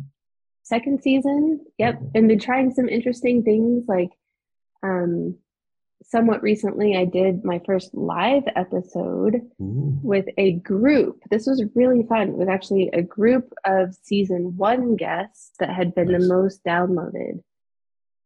[0.64, 1.62] Second season.
[1.78, 2.02] Yep.
[2.16, 4.10] And been trying some interesting things like
[4.84, 5.38] um
[6.04, 10.00] somewhat recently I did my first live episode Ooh.
[10.04, 11.22] with a group.
[11.30, 12.30] This was really fun.
[12.30, 16.22] It was actually a group of season one guests that had been nice.
[16.22, 17.42] the most downloaded.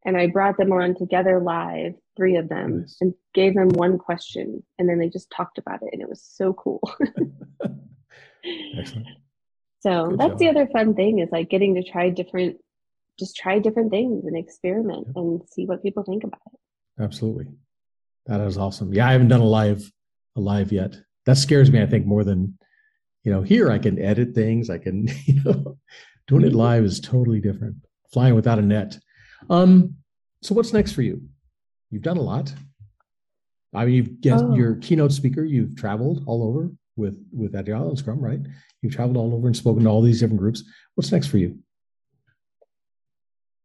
[0.05, 2.97] And I brought them on together live, three of them, nice.
[3.01, 4.63] and gave them one question.
[4.78, 5.89] And then they just talked about it.
[5.91, 6.82] And it was so cool.
[8.78, 9.07] Excellent.
[9.82, 10.39] So Good that's job.
[10.39, 12.57] the other fun thing is like getting to try different,
[13.17, 15.15] just try different things and experiment yep.
[15.15, 16.59] and see what people think about it.
[17.00, 17.47] Absolutely.
[18.26, 18.93] That is awesome.
[18.93, 19.91] Yeah, I haven't done a live
[20.36, 20.95] a live yet.
[21.26, 22.58] That scares me, I think, more than
[23.24, 24.70] you know, here I can edit things.
[24.70, 25.78] I can, you know,
[26.28, 27.76] doing it live is totally different.
[28.14, 28.97] Flying without a net.
[29.50, 29.95] Um,
[30.41, 31.22] so what's next for you?
[31.91, 32.54] You've done a lot.
[33.74, 34.56] I mean, you've get oh.
[34.56, 38.39] your keynote speaker, you've traveled all over with with Agile and Scrum, right?
[38.82, 40.64] You've traveled all over and spoken to all these different groups.
[40.95, 41.60] What's next for you?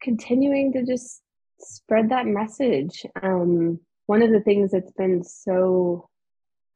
[0.03, 1.23] Continuing to just
[1.61, 3.05] spread that message.
[3.23, 6.09] Um, one of the things that's been so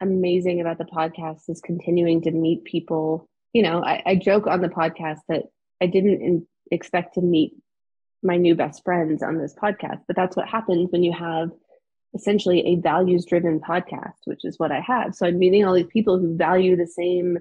[0.01, 3.29] amazing about the podcast is continuing to meet people.
[3.53, 5.45] You know, I, I joke on the podcast that
[5.81, 7.55] I didn't in, expect to meet
[8.23, 11.51] my new best friends on this podcast, but that's what happens when you have
[12.15, 15.15] essentially a values driven podcast, which is what I have.
[15.15, 17.39] So I'm meeting all these people who value the same,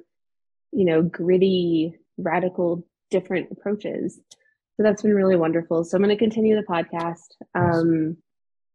[0.72, 4.20] you know, gritty, radical, different approaches.
[4.78, 5.84] So that's been really wonderful.
[5.84, 7.34] So I'm going to continue the podcast.
[7.56, 8.18] Um,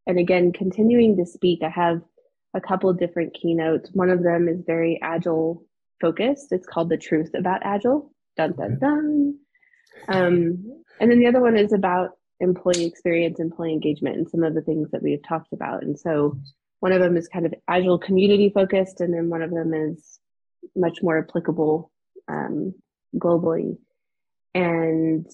[0.06, 2.02] and again, continuing to speak, I have
[2.54, 3.90] a couple different keynotes.
[3.92, 5.64] One of them is very agile
[6.00, 6.48] focused.
[6.50, 8.12] It's called The Truth About Agile.
[8.36, 9.38] Dun, dun, dun.
[10.08, 14.54] Um, and then the other one is about employee experience, employee engagement, and some of
[14.54, 15.84] the things that we've talked about.
[15.84, 16.36] And so
[16.80, 20.18] one of them is kind of agile community focused, and then one of them is
[20.74, 21.92] much more applicable
[22.28, 22.74] um,
[23.16, 23.78] globally.
[24.54, 25.26] And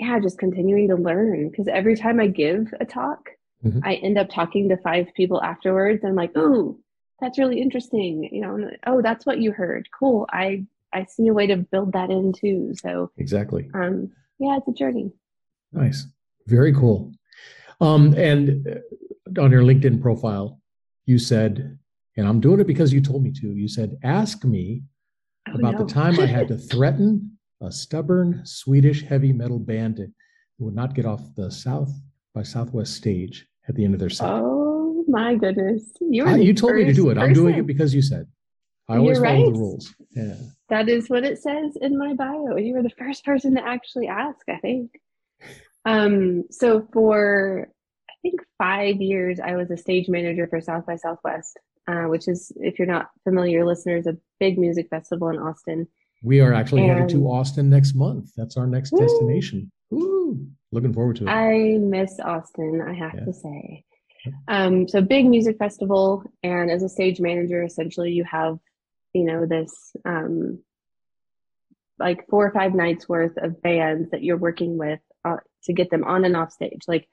[0.00, 3.28] yeah, just continuing to learn because every time I give a talk,
[3.62, 3.80] mm-hmm.
[3.84, 6.02] I end up talking to five people afterwards.
[6.02, 6.78] And I'm like, oh,
[7.20, 8.26] that's really interesting.
[8.32, 9.88] You know, oh, that's what you heard.
[9.96, 10.26] Cool.
[10.32, 12.72] I I see a way to build that in too.
[12.74, 13.70] So exactly.
[13.74, 15.12] Um, yeah, it's a journey.
[15.70, 16.06] Nice.
[16.46, 17.12] Very cool.
[17.82, 20.60] Um, and uh, on your LinkedIn profile,
[21.04, 21.78] you said,
[22.16, 24.82] and I'm doing it because you told me to, you said, ask me
[25.48, 25.84] oh, about no.
[25.84, 30.12] the time I had to threaten a stubborn Swedish heavy metal band that
[30.58, 31.92] would not get off the South
[32.34, 34.28] by Southwest stage at the end of their set.
[34.30, 35.84] Oh my goodness.
[36.00, 37.14] You, uh, you told me to do it.
[37.14, 37.28] Person.
[37.28, 38.26] I'm doing it because you said.
[38.88, 39.52] I always You're follow right.
[39.52, 39.94] the rules.
[40.16, 40.34] Yeah.
[40.68, 42.56] That is what it says in my bio.
[42.56, 44.90] You were the first person to actually ask, I think.
[45.84, 47.68] Um, so for
[48.10, 52.26] I think five years, I was a stage manager for South by Southwest, uh, which
[52.26, 55.86] is, if you're not familiar, listeners, a big music festival in Austin.
[56.22, 58.30] We are actually and, headed to Austin next month.
[58.36, 59.70] That's our next woo, destination.
[59.90, 61.30] Woo, looking forward to it.
[61.30, 63.24] I miss Austin, I have yeah.
[63.24, 63.84] to say.
[64.48, 68.58] Um, so big music festival, and as a stage manager, essentially you have,
[69.14, 70.62] you know, this um,
[71.98, 75.90] like four or five nights worth of bands that you're working with uh, to get
[75.90, 76.82] them on and off stage.
[76.86, 77.08] Like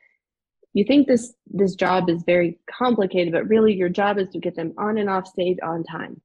[0.73, 4.55] you think this this job is very complicated, but really your job is to get
[4.55, 6.21] them on and off stage on time.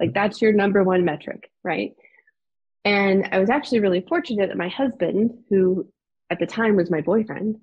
[0.00, 1.92] Like that's your number one metric, right?
[2.84, 5.88] And I was actually really fortunate that my husband, who
[6.30, 7.56] at the time was my boyfriend,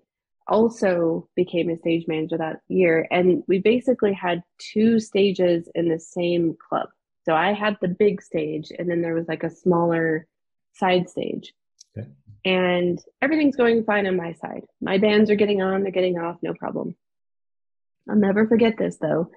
[0.48, 3.08] also became a stage manager that year.
[3.12, 6.90] And we basically had two stages in the same club.
[7.26, 10.28] So I had the big stage, and then there was like a smaller
[10.74, 11.54] side stage.
[11.96, 12.08] Okay.
[12.44, 14.64] And everything's going fine on my side.
[14.82, 16.96] My bands are getting on, they're getting off, no problem.
[18.10, 19.30] I'll never forget this though.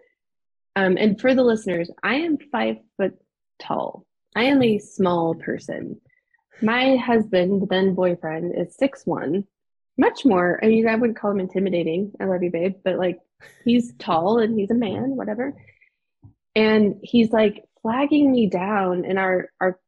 [0.77, 3.15] Um, and for the listeners, I am five foot
[3.61, 4.07] tall.
[4.35, 6.01] I am a small person.
[6.61, 9.45] My husband, then boyfriend, is six one,
[9.97, 10.59] much more.
[10.63, 12.13] I mean, I wouldn't call him intimidating.
[12.21, 13.21] I love you, babe, but like
[13.65, 15.55] he's tall and he's a man, whatever.
[16.55, 19.79] And he's like flagging me down, and our our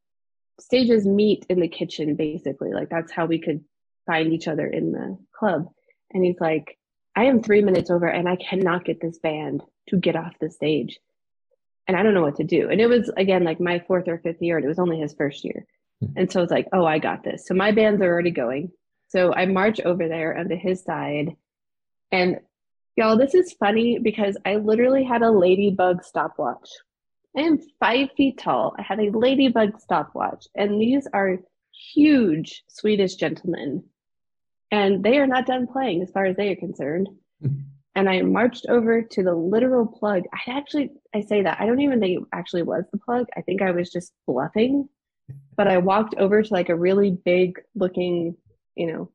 [0.60, 2.72] stages meet in the kitchen, basically.
[2.72, 3.64] Like that's how we could
[4.06, 5.68] find each other in the club.
[6.12, 6.78] And he's like,
[7.14, 10.50] I am three minutes over, and I cannot get this band to get off the
[10.50, 10.98] stage
[11.86, 12.70] and I don't know what to do.
[12.70, 15.14] And it was again like my fourth or fifth year, and it was only his
[15.14, 15.66] first year.
[16.00, 16.12] Hmm.
[16.16, 17.46] And so it's like, oh, I got this.
[17.46, 18.70] So my bands are already going.
[19.08, 21.36] So I march over there onto his side.
[22.10, 22.40] And
[22.96, 26.68] y'all, this is funny because I literally had a ladybug stopwatch.
[27.36, 28.74] I am five feet tall.
[28.78, 30.46] I have a ladybug stopwatch.
[30.54, 31.38] And these are
[31.94, 33.84] huge Swedish gentlemen.
[34.70, 37.08] And they are not done playing as far as they are concerned.
[37.96, 40.24] And I marched over to the literal plug.
[40.30, 43.26] I actually, I say that, I don't even think it actually was the plug.
[43.34, 44.90] I think I was just bluffing.
[45.56, 48.36] But I walked over to like a really big looking,
[48.74, 49.10] you know,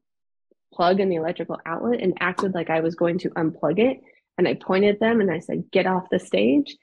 [0.73, 4.01] plug in the electrical outlet and acted like I was going to unplug it.
[4.39, 6.75] And I pointed them and I said, get off the stage.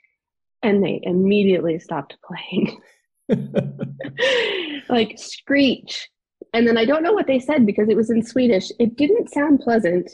[0.62, 2.80] And they immediately stopped playing.
[4.88, 6.08] like screech.
[6.54, 8.70] And then I don't know what they said because it was in Swedish.
[8.78, 10.12] It didn't sound pleasant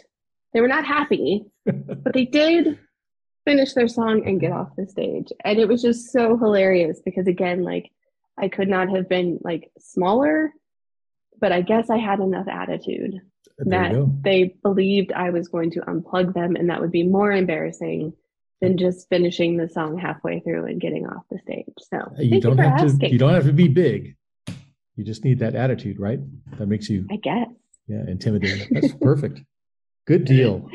[0.55, 2.79] they were not happy, but they did
[3.45, 5.29] finish their song and get off the stage.
[5.45, 7.91] And it was just so hilarious because again, like
[8.39, 10.53] I could not have been like smaller,
[11.41, 13.21] but I guess I had enough attitude
[13.59, 17.31] there that they believed I was going to unplug them and that would be more
[17.31, 18.15] embarrassing
[18.61, 21.75] than just finishing the song halfway through and getting off the stage.
[21.81, 22.99] So you don't you have asking.
[23.01, 24.17] to you don't have to be big.
[24.97, 26.21] You just need that attitude, right?
[26.59, 27.49] That makes you I guess.
[27.89, 28.69] Yeah, intimidating.
[28.71, 29.43] That's perfect.
[30.07, 30.69] Good deal.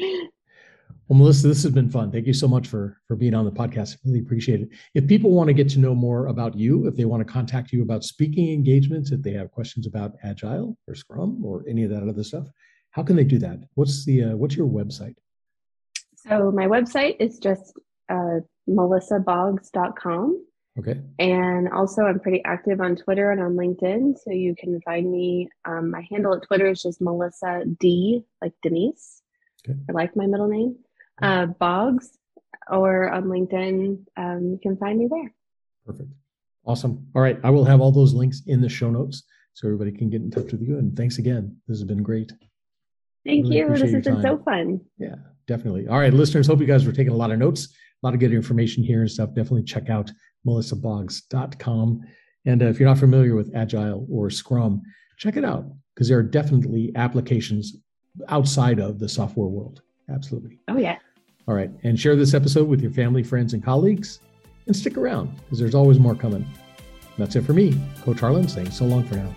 [1.10, 2.12] Well, Melissa, this has been fun.
[2.12, 3.98] Thank you so much for for being on the podcast.
[4.06, 4.70] Really appreciate it.
[4.94, 7.72] If people want to get to know more about you, if they want to contact
[7.72, 11.90] you about speaking engagements, if they have questions about Agile or Scrum or any of
[11.90, 12.48] that other stuff,
[12.92, 13.60] how can they do that?
[13.74, 15.16] What's the uh, what's your website?
[16.16, 17.74] So my website is just
[18.10, 20.46] uh, melissaboggs.com.
[20.78, 21.02] Okay.
[21.18, 24.18] And also, I'm pretty active on Twitter and on LinkedIn.
[24.24, 25.50] So you can find me.
[25.66, 29.19] Um, my handle at Twitter is just Melissa D, like Denise.
[29.68, 29.78] Okay.
[29.90, 30.76] I like my middle name.
[31.22, 32.18] Uh, Boggs,
[32.70, 35.34] or on LinkedIn, um, you can find me there.
[35.86, 36.10] Perfect.
[36.66, 37.08] Awesome.
[37.16, 37.40] All right.
[37.44, 40.32] I will have all those links in the show notes so everybody can get in
[40.32, 40.78] touch with you.
[40.78, 41.58] And thanks again.
[41.68, 42.32] This has been great.
[43.26, 43.70] Thank really you.
[43.70, 44.82] This has been so fun.
[44.98, 45.16] Yeah,
[45.48, 45.88] definitely.
[45.88, 47.68] All right, listeners, hope you guys were taking a lot of notes,
[48.02, 49.30] a lot of good information here and stuff.
[49.30, 50.12] Definitely check out
[50.48, 52.02] melissaboggs.com.
[52.46, 54.82] And uh, if you're not familiar with Agile or Scrum,
[55.18, 57.76] check it out because there are definitely applications
[58.28, 59.82] outside of the software world.
[60.10, 60.60] Absolutely.
[60.68, 60.98] Oh, yeah.
[61.48, 61.72] All right.
[61.84, 64.20] And share this episode with your family, friends, and colleagues.
[64.68, 66.46] And stick around because there's always more coming.
[67.18, 69.34] That's it for me, Coach Harlan, saying so long for now.